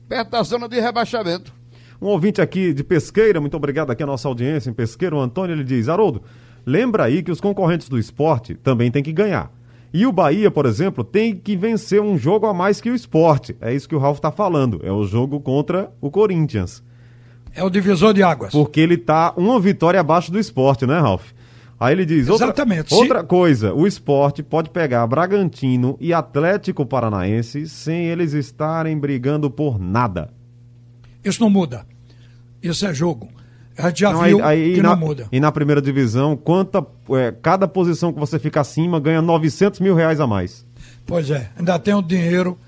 perto 0.08 0.30
da 0.30 0.42
zona 0.42 0.66
de 0.68 0.80
rebaixamento. 0.80 1.52
Um 2.02 2.06
ouvinte 2.08 2.40
aqui 2.42 2.74
de 2.74 2.82
Pesqueira, 2.82 3.40
muito 3.40 3.56
obrigado 3.56 3.92
aqui 3.92 4.02
a 4.02 4.06
nossa 4.06 4.26
audiência 4.26 4.68
em 4.68 4.72
Pesqueira, 4.72 5.14
o 5.14 5.20
Antônio, 5.20 5.54
ele 5.54 5.62
diz, 5.62 5.88
Haroldo, 5.88 6.20
lembra 6.66 7.04
aí 7.04 7.22
que 7.22 7.30
os 7.30 7.40
concorrentes 7.40 7.88
do 7.88 7.96
esporte 7.98 8.54
também 8.56 8.90
têm 8.90 9.04
que 9.04 9.12
ganhar. 9.12 9.52
E 9.94 10.04
o 10.04 10.10
Bahia, 10.12 10.50
por 10.50 10.66
exemplo, 10.66 11.04
tem 11.04 11.36
que 11.36 11.54
vencer 11.56 12.00
um 12.00 12.18
jogo 12.18 12.46
a 12.46 12.52
mais 12.52 12.80
que 12.80 12.90
o 12.90 12.94
esporte. 12.94 13.56
É 13.60 13.72
isso 13.72 13.88
que 13.88 13.94
o 13.94 13.98
Ralf 13.98 14.16
está 14.18 14.32
falando. 14.32 14.80
É 14.82 14.90
o 14.90 15.04
jogo 15.04 15.38
contra 15.38 15.92
o 16.00 16.10
Corinthians. 16.10 16.82
É 17.54 17.62
o 17.62 17.68
divisor 17.70 18.12
de 18.14 18.22
águas. 18.22 18.50
Porque 18.52 18.80
ele 18.80 18.96
tá 18.96 19.32
uma 19.36 19.60
vitória 19.60 20.00
abaixo 20.00 20.32
do 20.32 20.38
esporte, 20.38 20.86
né, 20.86 20.98
Ralf? 20.98 21.30
Aí 21.78 21.92
ele 21.94 22.06
diz, 22.06 22.28
outra, 22.28 22.46
Exatamente. 22.46 22.88
Se- 22.88 22.94
outra 22.94 23.22
coisa, 23.22 23.74
o 23.74 23.86
esporte 23.86 24.42
pode 24.42 24.70
pegar 24.70 25.06
Bragantino 25.06 25.96
e 26.00 26.12
Atlético 26.14 26.86
Paranaense 26.86 27.68
sem 27.68 28.06
eles 28.06 28.32
estarem 28.32 28.98
brigando 28.98 29.50
por 29.50 29.78
nada. 29.78 30.30
Isso 31.22 31.40
não 31.40 31.50
muda. 31.50 31.84
Isso 32.62 32.86
é 32.86 32.94
jogo. 32.94 33.28
A 33.76 33.88
gente 33.88 34.00
já 34.00 34.12
Não, 34.12 34.22
viu 34.22 34.44
aí- 34.44 34.62
aí 34.68 34.74
que 34.74 34.82
na, 34.82 34.90
não 34.90 34.96
muda. 34.98 35.26
E 35.32 35.40
na 35.40 35.50
primeira 35.50 35.80
divisão, 35.80 36.36
quanta, 36.36 36.84
é, 37.10 37.32
cada 37.42 37.66
posição 37.66 38.12
que 38.12 38.20
você 38.20 38.38
fica 38.38 38.60
acima 38.60 39.00
ganha 39.00 39.22
900 39.22 39.80
mil 39.80 39.94
reais 39.94 40.20
a 40.20 40.26
mais. 40.26 40.64
Pois 41.06 41.30
é, 41.30 41.48
ainda 41.58 41.78
tem 41.78 41.94
o 41.94 42.02
dinheiro 42.02 42.58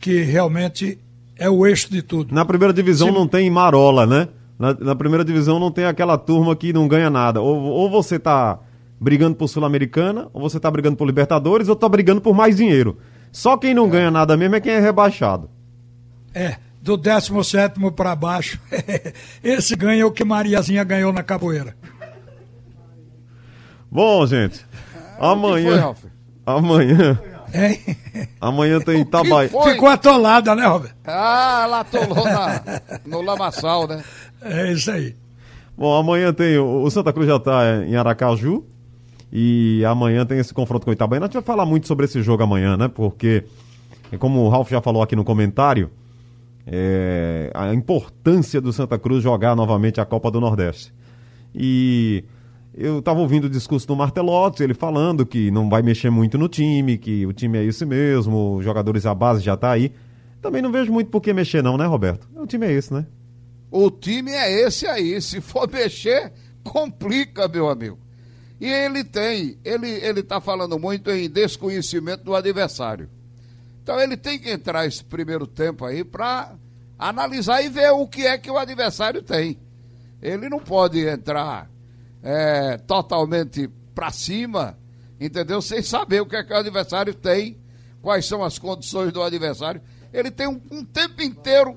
que 0.00 0.22
realmente 0.22 0.98
é 1.36 1.50
o 1.50 1.66
eixo 1.66 1.90
de 1.90 2.02
tudo. 2.02 2.32
Na 2.34 2.44
primeira 2.44 2.72
divisão 2.72 3.08
Sim. 3.08 3.14
não 3.14 3.26
tem 3.26 3.50
marola, 3.50 4.06
né? 4.06 4.28
Na, 4.58 4.74
na 4.74 4.94
primeira 4.94 5.24
divisão 5.24 5.58
não 5.58 5.70
tem 5.70 5.84
aquela 5.84 6.16
turma 6.16 6.54
que 6.56 6.72
não 6.72 6.86
ganha 6.88 7.10
nada. 7.10 7.40
Ou, 7.40 7.56
ou 7.60 7.90
você 7.90 8.18
tá 8.18 8.58
brigando 9.00 9.36
por 9.36 9.48
Sul-Americana, 9.48 10.28
ou 10.32 10.40
você 10.40 10.58
tá 10.58 10.70
brigando 10.70 10.96
por 10.96 11.04
Libertadores, 11.06 11.68
ou 11.68 11.76
tá 11.76 11.88
brigando 11.88 12.20
por 12.20 12.34
mais 12.34 12.56
dinheiro. 12.56 12.96
Só 13.30 13.56
quem 13.56 13.74
não 13.74 13.88
ganha 13.88 14.10
nada 14.10 14.36
mesmo 14.36 14.54
é 14.56 14.60
quem 14.60 14.72
é 14.72 14.80
rebaixado. 14.80 15.48
É, 16.34 16.56
do 16.80 16.96
17 16.96 17.78
para 17.94 18.14
baixo. 18.14 18.58
Esse 19.42 19.76
ganha 19.76 20.06
o 20.06 20.12
que 20.12 20.24
Mariazinha 20.24 20.84
ganhou 20.84 21.12
na 21.12 21.22
capoeira. 21.22 21.76
Bom, 23.90 24.26
gente, 24.26 24.58
foi, 25.18 25.28
amanhã. 25.28 25.80
Ralf? 25.80 26.04
Amanhã. 26.44 27.20
Hein? 27.54 27.80
Amanhã 28.40 28.80
tem 28.80 29.00
Itabaiana. 29.00 29.48
foi? 29.48 29.72
Ficou 29.72 29.88
atolada, 29.88 30.54
né, 30.54 30.66
Robert? 30.66 30.94
Ah, 31.06 31.66
lá 31.68 31.80
atolou 31.80 32.24
na, 32.24 32.62
no 33.06 33.22
lamaçal, 33.22 33.86
né? 33.86 34.04
É 34.42 34.72
isso 34.72 34.90
aí. 34.90 35.16
Bom, 35.76 35.94
amanhã 35.94 36.32
tem. 36.32 36.58
O 36.58 36.82
o 36.82 36.90
Santa 36.90 37.12
Cruz 37.12 37.26
já 37.26 37.36
está 37.36 37.84
em 37.86 37.96
Aracaju. 37.96 38.64
E 39.32 39.84
amanhã 39.84 40.24
tem 40.24 40.38
esse 40.38 40.54
confronto 40.54 40.84
com 40.84 40.90
o 40.90 40.94
Itabaiana. 40.94 41.26
A 41.26 41.28
gente 41.28 41.34
vai 41.34 41.42
falar 41.42 41.66
muito 41.66 41.86
sobre 41.86 42.06
esse 42.06 42.22
jogo 42.22 42.42
amanhã, 42.42 42.76
né? 42.76 42.88
Porque, 42.88 43.44
como 44.18 44.40
o 44.40 44.48
Ralf 44.48 44.70
já 44.70 44.80
falou 44.80 45.02
aqui 45.02 45.14
no 45.14 45.24
comentário, 45.24 45.90
é, 46.70 47.50
a 47.54 47.72
importância 47.72 48.60
do 48.60 48.72
Santa 48.72 48.98
Cruz 48.98 49.22
jogar 49.22 49.56
novamente 49.56 50.00
a 50.00 50.04
Copa 50.04 50.30
do 50.30 50.38
Nordeste. 50.38 50.92
E 51.54 52.24
eu 52.74 52.98
estava 52.98 53.20
ouvindo 53.20 53.44
o 53.44 53.50
discurso 53.50 53.86
do 53.86 53.96
Martelotti, 53.96 54.62
ele 54.62 54.74
falando 54.74 55.24
que 55.24 55.50
não 55.50 55.70
vai 55.70 55.80
mexer 55.80 56.10
muito 56.10 56.36
no 56.36 56.46
time, 56.46 56.98
que 56.98 57.24
o 57.24 57.32
time 57.32 57.58
é 57.58 57.64
esse 57.64 57.86
mesmo, 57.86 58.56
os 58.56 58.64
jogadores 58.64 59.06
à 59.06 59.14
base 59.14 59.42
já 59.42 59.56
tá 59.56 59.70
aí. 59.70 59.92
Também 60.42 60.60
não 60.60 60.70
vejo 60.70 60.92
muito 60.92 61.10
por 61.10 61.22
que 61.22 61.32
mexer 61.32 61.62
não, 61.62 61.78
né, 61.78 61.86
Roberto? 61.86 62.28
O 62.36 62.46
time 62.46 62.66
é 62.66 62.72
esse, 62.72 62.92
né? 62.92 63.06
O 63.70 63.90
time 63.90 64.30
é 64.30 64.66
esse 64.66 64.86
aí. 64.86 65.20
Se 65.22 65.40
for 65.40 65.68
mexer, 65.72 66.32
complica, 66.62 67.48
meu 67.48 67.68
amigo. 67.68 67.98
E 68.60 68.66
ele 68.66 69.04
tem, 69.04 69.56
ele 69.64 69.88
ele 69.88 70.20
está 70.20 70.40
falando 70.40 70.78
muito 70.78 71.10
em 71.10 71.30
desconhecimento 71.30 72.24
do 72.24 72.34
adversário. 72.34 73.08
Então 73.88 73.98
ele 73.98 74.18
tem 74.18 74.38
que 74.38 74.50
entrar 74.50 74.84
esse 74.84 75.02
primeiro 75.02 75.46
tempo 75.46 75.82
aí 75.86 76.04
para 76.04 76.52
analisar 76.98 77.62
e 77.62 77.70
ver 77.70 77.90
o 77.90 78.06
que 78.06 78.26
é 78.26 78.36
que 78.36 78.50
o 78.50 78.58
adversário 78.58 79.22
tem. 79.22 79.58
Ele 80.20 80.50
não 80.50 80.58
pode 80.58 81.08
entrar 81.08 81.70
é, 82.22 82.76
totalmente 82.76 83.66
para 83.94 84.10
cima, 84.10 84.78
entendeu? 85.18 85.62
Sem 85.62 85.80
saber 85.80 86.20
o 86.20 86.26
que 86.26 86.36
é 86.36 86.44
que 86.44 86.52
o 86.52 86.56
adversário 86.58 87.14
tem, 87.14 87.56
quais 88.02 88.26
são 88.26 88.44
as 88.44 88.58
condições 88.58 89.10
do 89.10 89.22
adversário. 89.22 89.80
Ele 90.12 90.30
tem 90.30 90.46
um, 90.46 90.60
um 90.70 90.84
tempo 90.84 91.22
inteiro 91.22 91.74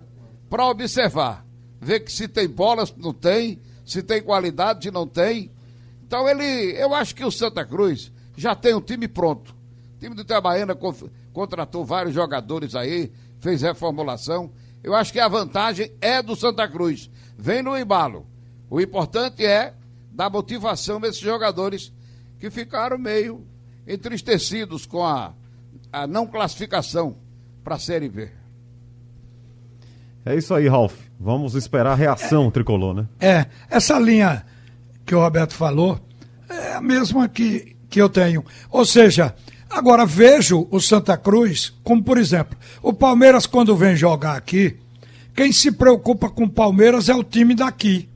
para 0.50 0.68
observar, 0.68 1.46
ver 1.80 2.02
que 2.02 2.12
se 2.12 2.28
tem 2.28 2.46
bola, 2.46 2.86
se 2.86 2.94
não 2.98 3.14
tem, 3.14 3.58
se 3.86 4.04
tem 4.04 4.22
qualidade, 4.22 4.92
não 4.92 5.08
tem. 5.08 5.50
Então 6.06 6.28
ele, 6.28 6.74
eu 6.78 6.94
acho 6.94 7.16
que 7.16 7.24
o 7.24 7.32
Santa 7.32 7.64
Cruz 7.64 8.12
já 8.36 8.54
tem 8.54 8.76
um 8.76 8.82
time 8.82 9.08
pronto. 9.08 9.61
O 10.02 10.04
time 10.04 10.16
do 10.16 10.24
Itabaiana 10.24 10.76
contratou 11.32 11.86
vários 11.86 12.16
jogadores 12.16 12.74
aí, 12.74 13.12
fez 13.40 13.62
reformulação. 13.62 14.52
Eu 14.84 14.96
acho 14.96 15.14
que 15.14 15.20
a 15.20 15.28
vantagem 15.28 15.92
é 16.02 16.24
do 16.24 16.36
Santa 16.36 16.68
Cruz. 16.68 17.08
Vem 17.38 17.62
no 17.62 17.78
embalo. 17.78 18.26
O 18.68 18.82
importante 18.82 19.46
é 19.46 19.76
dar 20.12 20.28
motivação 20.28 21.00
a 21.04 21.08
esses 21.08 21.22
jogadores 21.22 21.94
que 22.40 22.50
ficaram 22.50 22.98
meio 22.98 23.46
entristecidos 23.88 24.88
com 24.88 25.06
a, 25.06 25.36
a 25.94 26.08
não 26.08 26.26
classificação 26.26 27.16
para 27.64 27.76
a 27.76 27.80
Série 27.80 28.10
B. 28.10 28.32
É 30.26 30.36
isso 30.36 30.52
aí, 30.56 30.68
Ralf. 30.68 30.96
Vamos 31.20 31.54
esperar 31.54 31.92
a 31.92 31.96
reação 31.96 32.50
tricolor, 32.50 32.96
né? 32.96 33.08
É, 33.20 33.46
essa 33.70 34.00
linha 34.00 34.44
que 35.06 35.14
o 35.14 35.20
Roberto 35.20 35.54
falou 35.54 36.00
é 36.50 36.74
a 36.74 36.82
mesma 36.82 37.30
que, 37.30 37.76
que 37.88 38.02
eu 38.02 38.10
tenho. 38.10 38.44
Ou 38.72 38.84
seja, 38.84 39.36
agora 39.72 40.06
vejo 40.06 40.68
o 40.70 40.80
Santa 40.80 41.18
Cruz, 41.18 41.74
como 41.84 42.04
por 42.04 42.18
exemplo, 42.18 42.58
o 42.82 42.94
Palmeiras, 42.94 43.46
quando 43.46 43.76
vem 43.76 43.96
jogar 43.96 44.36
aqui, 44.36 44.76
quem 45.36 45.52
se 45.52 45.72
preocupa 45.72 46.30
com 46.30 46.44
o 46.44 46.50
Palmeiras 46.50 47.10
é 47.10 47.16
o 47.16 47.24
time 47.24 47.56
daqui. 47.56 48.08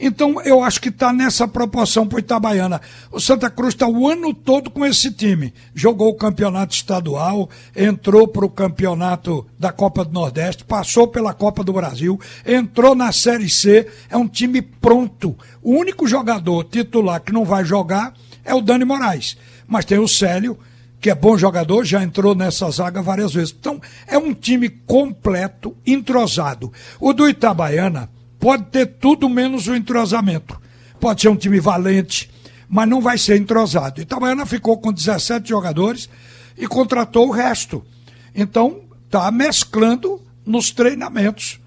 Então 0.00 0.40
eu 0.40 0.64
acho 0.64 0.80
que 0.80 0.88
está 0.88 1.12
nessa 1.12 1.46
proporção 1.46 2.06
para 2.06 2.16
o 2.16 2.20
Itabaiana. 2.20 2.80
O 3.12 3.20
Santa 3.20 3.50
Cruz 3.50 3.74
está 3.74 3.86
o 3.86 4.08
ano 4.08 4.32
todo 4.32 4.70
com 4.70 4.84
esse 4.86 5.12
time. 5.12 5.52
Jogou 5.74 6.08
o 6.08 6.14
campeonato 6.14 6.74
estadual, 6.74 7.50
entrou 7.76 8.26
para 8.26 8.46
o 8.46 8.50
campeonato 8.50 9.46
da 9.58 9.70
Copa 9.70 10.02
do 10.02 10.12
Nordeste, 10.12 10.64
passou 10.64 11.06
pela 11.06 11.34
Copa 11.34 11.62
do 11.62 11.74
Brasil, 11.74 12.18
entrou 12.46 12.94
na 12.94 13.12
Série 13.12 13.50
C, 13.50 13.86
é 14.08 14.16
um 14.16 14.26
time 14.26 14.62
pronto. 14.62 15.36
O 15.62 15.72
único 15.72 16.08
jogador 16.08 16.64
titular 16.64 17.20
que 17.20 17.32
não 17.32 17.44
vai 17.44 17.62
jogar 17.62 18.14
é 18.42 18.54
o 18.54 18.62
Dani 18.62 18.86
Moraes. 18.86 19.36
Mas 19.68 19.84
tem 19.84 19.98
o 19.98 20.08
Célio, 20.08 20.58
que 21.00 21.08
é 21.08 21.14
bom 21.14 21.36
jogador, 21.38 21.84
já 21.84 22.02
entrou 22.02 22.34
nessa 22.34 22.70
zaga 22.70 23.00
várias 23.00 23.32
vezes. 23.32 23.54
Então, 23.58 23.80
é 24.06 24.18
um 24.18 24.34
time 24.34 24.68
completo, 24.68 25.74
entrosado. 25.86 26.72
O 27.00 27.12
do 27.12 27.28
Itabaiana 27.28 28.10
pode 28.38 28.64
ter 28.64 28.86
tudo 28.86 29.28
menos 29.28 29.66
o 29.66 29.74
entrosamento. 29.74 30.60
Pode 31.00 31.22
ser 31.22 31.28
um 31.28 31.36
time 31.36 31.58
valente, 31.58 32.30
mas 32.68 32.88
não 32.88 33.00
vai 33.00 33.16
ser 33.16 33.36
entrosado. 33.36 34.00
Itabaiana 34.00 34.44
ficou 34.44 34.76
com 34.78 34.92
17 34.92 35.48
jogadores 35.48 36.08
e 36.56 36.66
contratou 36.66 37.28
o 37.28 37.32
resto. 37.32 37.82
Então, 38.34 38.82
está 39.06 39.30
mesclando 39.30 40.20
nos 40.44 40.70
treinamentos. 40.70 41.58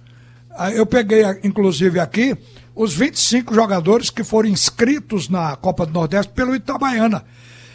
Ah, 0.52 0.72
eu 0.72 0.86
peguei, 0.86 1.24
inclusive, 1.44 2.00
aqui 2.00 2.38
os 2.76 2.94
25 2.94 3.54
jogadores 3.54 4.12
que 4.12 4.24
foram 4.24 4.50
inscritos 4.50 5.28
na 5.28 5.56
Copa 5.56 5.86
do 5.86 5.94
Nordeste 5.94 6.32
pelo 6.34 6.56
Itabaiana. 6.56 7.26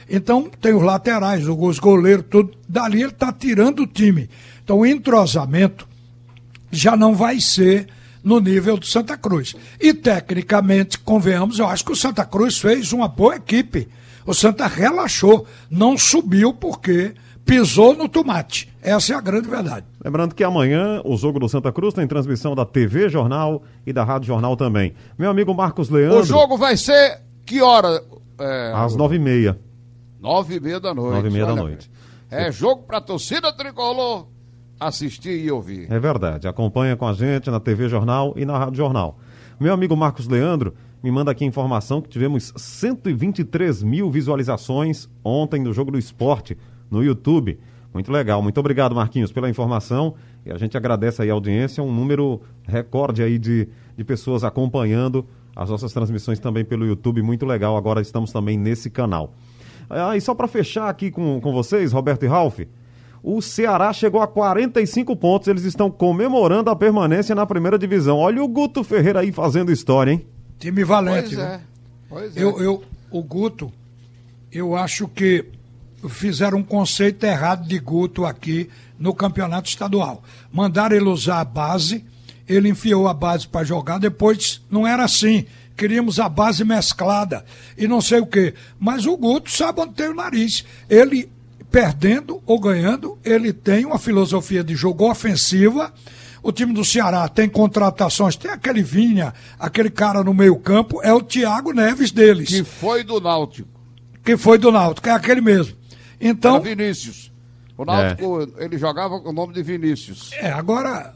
Então, 0.09 0.51
tem 0.61 0.75
os 0.75 0.83
laterais, 0.83 1.47
os 1.47 1.79
goleiros, 1.79 2.25
tudo. 2.31 2.53
Dali 2.69 3.03
ele 3.03 3.13
está 3.13 3.33
tirando 3.33 3.81
o 3.81 3.87
time. 3.87 4.29
Então, 4.63 4.79
o 4.79 4.87
entrosamento 4.87 5.87
já 6.71 6.97
não 6.97 7.15
vai 7.15 7.41
ser 7.41 7.89
no 8.23 8.41
nível 8.41 8.77
do 8.77 8.87
Santa 8.87 9.17
Cruz. 9.17 9.55
E, 9.81 9.93
tecnicamente, 9.95 10.99
convenhamos, 10.99 11.59
eu 11.59 11.67
acho 11.67 11.85
que 11.85 11.93
o 11.93 11.97
Santa 11.97 12.25
Cruz 12.25 12.59
fez 12.59 12.93
uma 12.93 13.09
boa 13.09 13.37
equipe. 13.37 13.89
O 14.27 14.35
Santa 14.35 14.67
relaxou, 14.67 15.47
não 15.71 15.97
subiu 15.97 16.53
porque 16.53 17.15
pisou 17.45 17.95
no 17.95 18.09
tomate. 18.09 18.69
Essa 18.83 19.15
é 19.15 19.17
a 19.17 19.21
grande 19.21 19.49
verdade. 19.49 19.87
Lembrando 20.05 20.35
que 20.35 20.45
amanhã 20.45 21.01
o 21.05 21.17
jogo 21.17 21.41
do 21.41 21.49
Santa 21.49 21.73
Cruz 21.73 21.95
tem 21.95 22.07
transmissão 22.07 22.55
da 22.55 22.65
TV 22.67 23.09
Jornal 23.09 23.63
e 23.87 23.93
da 23.93 24.05
Rádio 24.05 24.27
Jornal 24.27 24.57
também. 24.57 24.95
Meu 25.19 25.31
amigo 25.31 25.55
Marcos 25.55 25.89
Leandro. 25.89 26.21
O 26.21 26.25
jogo 26.25 26.59
vai 26.59 26.77
ser 26.77 27.21
que 27.47 27.63
hora? 27.63 28.03
É... 28.39 28.73
Às 28.75 28.95
nove 28.95 29.17
e 29.17 29.19
meia. 29.19 29.59
Nove 30.21 30.57
e 30.57 30.61
meia 30.61 30.81
da 30.81 30.95
noite. 30.95 31.15
Nove 31.15 31.29
e 31.29 31.31
meia 31.33 31.47
da 31.47 31.55
noite. 31.55 31.91
É 32.31 32.53
jogo 32.53 32.83
pra 32.83 33.01
torcida 33.01 33.53
tricolor 33.53 34.27
assistir 34.79 35.45
e 35.45 35.51
ouvir. 35.51 35.91
É 35.91 35.99
verdade. 35.99 36.47
Acompanha 36.47 36.97
com 36.97 37.07
a 37.07 37.13
gente 37.13 37.51
na 37.51 37.59
TV 37.59 37.89
Jornal 37.89 38.33
e 38.37 38.45
na 38.45 38.59
Rádio 38.59 38.77
Jornal. 38.77 39.19
Meu 39.59 39.73
amigo 39.73 39.97
Marcos 39.97 40.29
Leandro 40.29 40.75
me 41.03 41.11
manda 41.11 41.31
aqui 41.31 41.45
informação 41.45 42.01
que 42.01 42.09
tivemos 42.09 42.53
123 42.57 43.83
mil 43.83 44.11
visualizações 44.11 45.09
ontem 45.25 45.63
no 45.63 45.73
Jogo 45.73 45.93
do 45.93 45.99
Esporte 45.99 46.57
no 46.91 47.03
YouTube. 47.03 47.59
Muito 47.93 48.13
legal. 48.13 48.43
Muito 48.43 48.59
obrigado, 48.59 48.95
Marquinhos, 48.95 49.33
pela 49.33 49.49
informação. 49.49 50.15
E 50.45 50.51
a 50.53 50.59
gente 50.59 50.77
agradece 50.77 51.23
aí 51.23 51.31
a 51.31 51.35
audiência, 51.35 51.83
um 51.83 51.93
número 51.93 52.41
recorde 52.65 53.23
aí 53.23 53.39
de, 53.39 53.69
de 53.97 54.05
pessoas 54.05 54.45
acompanhando 54.45 55.27
as 55.57 55.71
nossas 55.71 55.93
transmissões 55.93 56.39
também 56.39 56.65
pelo 56.65 56.87
YouTube. 56.87 57.23
Muito 57.23 57.47
legal. 57.47 57.77
Agora 57.77 58.01
estamos 58.01 58.33
também 58.33 58.57
nesse 58.57 58.91
canal. 58.91 59.35
Ah, 59.89 60.17
e 60.17 60.21
só 60.21 60.35
para 60.35 60.47
fechar 60.47 60.89
aqui 60.89 61.11
com, 61.11 61.41
com 61.41 61.53
vocês, 61.53 61.93
Roberto 61.93 62.25
e 62.25 62.29
Ralph, 62.29 62.61
o 63.23 63.41
Ceará 63.41 63.93
chegou 63.93 64.21
a 64.21 64.27
45 64.27 65.17
pontos. 65.17 65.49
Eles 65.49 65.65
estão 65.65 65.91
comemorando 65.91 66.71
a 66.71 66.77
permanência 66.77 67.35
na 67.35 67.47
primeira 67.47 67.79
divisão. 67.79 68.19
Olha 68.19 68.43
o 68.43 68.49
Guto 68.49 68.85
Ferreira 68.85 69.21
aí 69.21 69.33
fazendo 69.33 69.73
história, 69.73 70.13
hein? 70.13 70.27
Time 70.59 70.85
valente. 70.85 71.35
Pois 71.35 71.39
é. 71.39 71.61
Pois 72.09 72.37
é. 72.37 72.43
Eu, 72.43 72.61
eu, 72.61 72.83
o 73.11 73.23
Guto, 73.23 73.73
eu 74.53 74.77
acho 74.77 75.09
que 75.09 75.45
fizeram 76.09 76.59
um 76.59 76.63
conceito 76.63 77.25
errado 77.25 77.67
de 77.67 77.79
Guto 77.79 78.25
aqui 78.25 78.69
no 78.99 79.15
campeonato 79.15 79.69
estadual. 79.69 80.23
Mandaram 80.53 80.97
ele 80.97 81.09
usar 81.09 81.41
a 81.41 81.45
base, 81.45 82.05
ele 82.49 82.69
enfiou 82.69 83.09
a 83.09 83.15
base 83.15 83.49
para 83.49 83.65
jogar, 83.65 83.99
depois 83.99 84.61
não 84.71 84.87
era 84.87 85.05
assim. 85.05 85.47
Queríamos 85.79 86.19
a 86.19 86.29
base 86.29 86.65
mesclada 86.65 87.45
e 87.77 87.87
não 87.87 88.01
sei 88.01 88.19
o 88.19 88.27
quê. 88.27 88.53
Mas 88.81 89.07
o 89.07 89.17
Guto 89.17 89.49
sabe 89.49 89.81
onde 89.81 89.95
tem 89.95 90.09
o 90.09 90.15
nariz. 90.15 90.65
Ele, 90.91 91.31
perdendo 91.71 92.43
ou 92.45 92.59
ganhando, 92.59 93.17
ele 93.25 93.53
tem 93.53 93.87
uma 93.87 93.97
filosofia 93.97 94.65
de 94.65 94.75
jogo 94.75 95.09
ofensiva. 95.09 95.95
O 96.43 96.51
time 96.51 96.75
do 96.75 96.85
Ceará 96.85 97.29
tem 97.29 97.49
contratações, 97.49 98.35
tem 98.35 98.51
aquele 98.51 98.83
Vinha, 98.83 99.33
aquele 99.57 99.89
cara 99.89 100.25
no 100.25 100.35
meio-campo, 100.35 101.01
é 101.01 101.13
o 101.13 101.23
Thiago 101.23 101.73
Neves 101.73 102.11
deles. 102.11 102.49
Que 102.49 102.65
foi 102.65 103.05
do 103.05 103.21
Náutico. 103.21 103.69
Que 104.25 104.37
foi 104.37 104.59
do 104.59 104.73
Náutico, 104.73 105.09
é 105.09 105.13
aquele 105.13 105.41
mesmo. 105.41 105.77
Então. 106.21 106.57
Era 106.57 106.65
Vinícius. 106.65 107.31
O 107.77 107.85
Náutico, 107.85 108.51
é. 108.59 108.65
ele 108.65 108.77
jogava 108.79 109.21
com 109.21 109.29
o 109.29 109.33
nome 109.33 109.55
de 109.55 109.63
Vinícius. 109.63 110.33
É, 110.33 110.51
agora. 110.51 111.15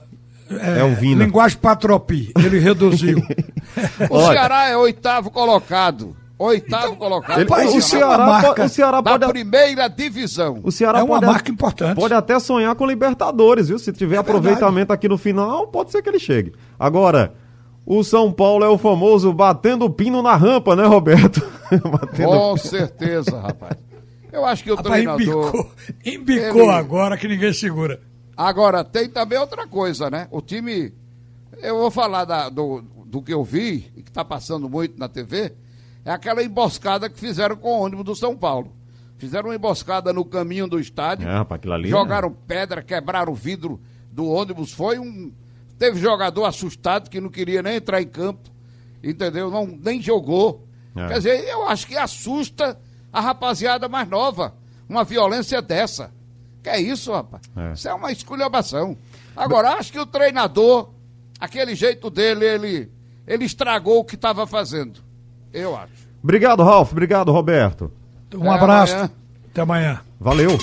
É, 0.51 0.81
é 0.81 0.85
o 0.85 0.95
Vina. 0.95 1.25
Linguagem 1.25 1.59
patropi, 1.59 2.33
ele 2.37 2.59
reduziu. 2.59 3.19
o 4.11 4.27
Ceará 4.27 4.69
é 4.69 4.77
oitavo 4.77 5.31
colocado. 5.31 6.17
Oitavo 6.39 6.87
então, 6.87 6.97
colocado. 6.97 7.41
Ele, 7.41 7.79
o, 7.79 7.81
Ceará, 7.81 8.27
marca, 8.27 8.65
o 8.65 8.69
Ceará 8.69 9.03
pode. 9.03 9.19
Da 9.19 9.29
primeira 9.29 9.89
divisão. 9.89 10.59
O 10.65 10.73
Ceará 10.73 10.99
é 10.99 11.03
uma 11.03 11.21
pode, 11.21 11.27
marca 11.27 11.51
importante. 11.51 11.95
Pode 11.95 12.15
até 12.15 12.39
sonhar 12.41 12.75
com 12.75 12.85
Libertadores, 12.85 13.69
viu? 13.69 13.79
Se 13.79 13.93
tiver 13.93 14.17
é 14.17 14.19
aproveitamento 14.19 14.75
verdade. 14.75 14.93
aqui 14.93 15.09
no 15.09 15.17
final, 15.17 15.69
pode 15.69 15.93
ser 15.93 16.03
que 16.03 16.09
ele 16.09 16.19
chegue. 16.19 16.53
Agora, 16.79 17.33
o 17.87 18.03
São 18.03 18.33
Paulo 18.33 18.65
é 18.65 18.69
o 18.69 18.77
famoso 18.77 19.33
batendo 19.33 19.89
pino 19.89 20.21
na 20.21 20.35
rampa, 20.35 20.75
né, 20.75 20.85
Roberto? 20.85 21.41
com 22.19 22.57
certeza, 22.57 23.41
rapaz. 23.41 23.77
Eu 24.33 24.45
acho 24.45 24.65
que 24.65 24.73
o 24.73 24.77
Rapaz, 24.77 24.95
treinador. 24.95 25.47
Embicou, 25.47 25.71
embicou 26.05 26.63
ele... 26.63 26.71
agora 26.71 27.17
que 27.17 27.29
ninguém 27.29 27.53
segura. 27.53 28.01
Agora, 28.37 28.85
tem 28.85 29.09
também 29.09 29.39
outra 29.39 29.67
coisa, 29.67 30.11
né? 30.11 30.29
O 30.31 30.41
time. 30.41 30.93
Eu 31.61 31.79
vou 31.79 31.91
falar 31.91 32.25
da, 32.25 32.49
do, 32.49 32.83
do 33.07 33.23
que 33.23 33.33
eu 33.33 33.45
vi, 33.45 33.93
e 33.97 34.03
que 34.03 34.11
está 34.11 34.25
passando 34.25 34.69
muito 34.69 34.99
na 34.99 35.09
TV, 35.09 35.55
é 36.05 36.11
aquela 36.11 36.43
emboscada 36.43 37.09
que 37.09 37.19
fizeram 37.19 37.57
com 37.57 37.69
o 37.69 37.83
ônibus 37.83 38.05
do 38.05 38.17
São 38.17 38.37
Paulo. 38.37 38.73
Fizeram 39.19 39.51
uma 39.51 39.55
emboscada 39.55 40.13
no 40.13 40.25
caminho 40.25 40.67
do 40.67 40.81
estádio. 40.81 41.29
É, 41.29 41.33
rapaz, 41.33 41.61
ali, 41.67 41.89
jogaram 41.89 42.31
né? 42.31 42.37
pedra, 42.47 42.83
quebraram 42.83 43.33
o 43.33 43.37
vidro 43.37 43.81
do 44.11 44.27
ônibus. 44.27 44.73
Foi 44.73 44.99
um. 44.99 45.33
Teve 45.79 46.01
jogador 46.01 46.45
assustado 46.45 47.09
que 47.09 47.21
não 47.21 47.29
queria 47.29 47.63
nem 47.63 47.77
entrar 47.77 48.03
em 48.03 48.09
campo. 48.09 48.51
Entendeu? 49.03 49.51
Não, 49.51 49.67
nem 49.67 50.03
jogou. 50.03 50.67
É. 50.97 51.07
Quer 51.07 51.15
dizer, 51.15 51.49
eu 51.49 51.69
acho 51.69 51.87
que 51.87 51.97
assusta 51.97 52.79
a 53.13 53.21
rapaziada 53.21 53.89
mais 53.89 54.09
nova. 54.09 54.55
Uma 54.89 55.05
violência 55.05 55.63
dessa. 55.63 56.13
Que 56.63 56.71
é 56.71 56.81
isso, 56.81 57.13
rapaz? 57.13 57.43
É. 57.57 57.73
Isso 57.73 57.89
é 57.89 57.95
uma 57.95 58.13
esculhambação. 58.13 58.97
Agora, 59.37 59.73
acho 59.73 59.93
que 59.93 59.99
o 59.99 60.07
treinador, 60.07 60.91
aquele 61.41 61.75
jeito 61.75 62.09
dele, 62.09 62.45
ele, 62.45 62.91
ele 63.27 63.45
estragou 63.45 63.99
o 63.99 64.05
que 64.05 64.15
estava 64.15 64.47
fazendo. 64.47 65.01
Eu 65.53 65.77
acho. 65.77 66.09
Obrigado, 66.23 66.63
Ralf. 66.63 66.93
Obrigado, 66.93 67.33
Roberto. 67.33 67.91
Um 68.35 68.47
é, 68.47 68.55
abraço. 68.55 68.95
Amanhã. 68.95 69.11
Até 69.51 69.61
amanhã. 69.61 70.01
Valeu. 70.21 70.57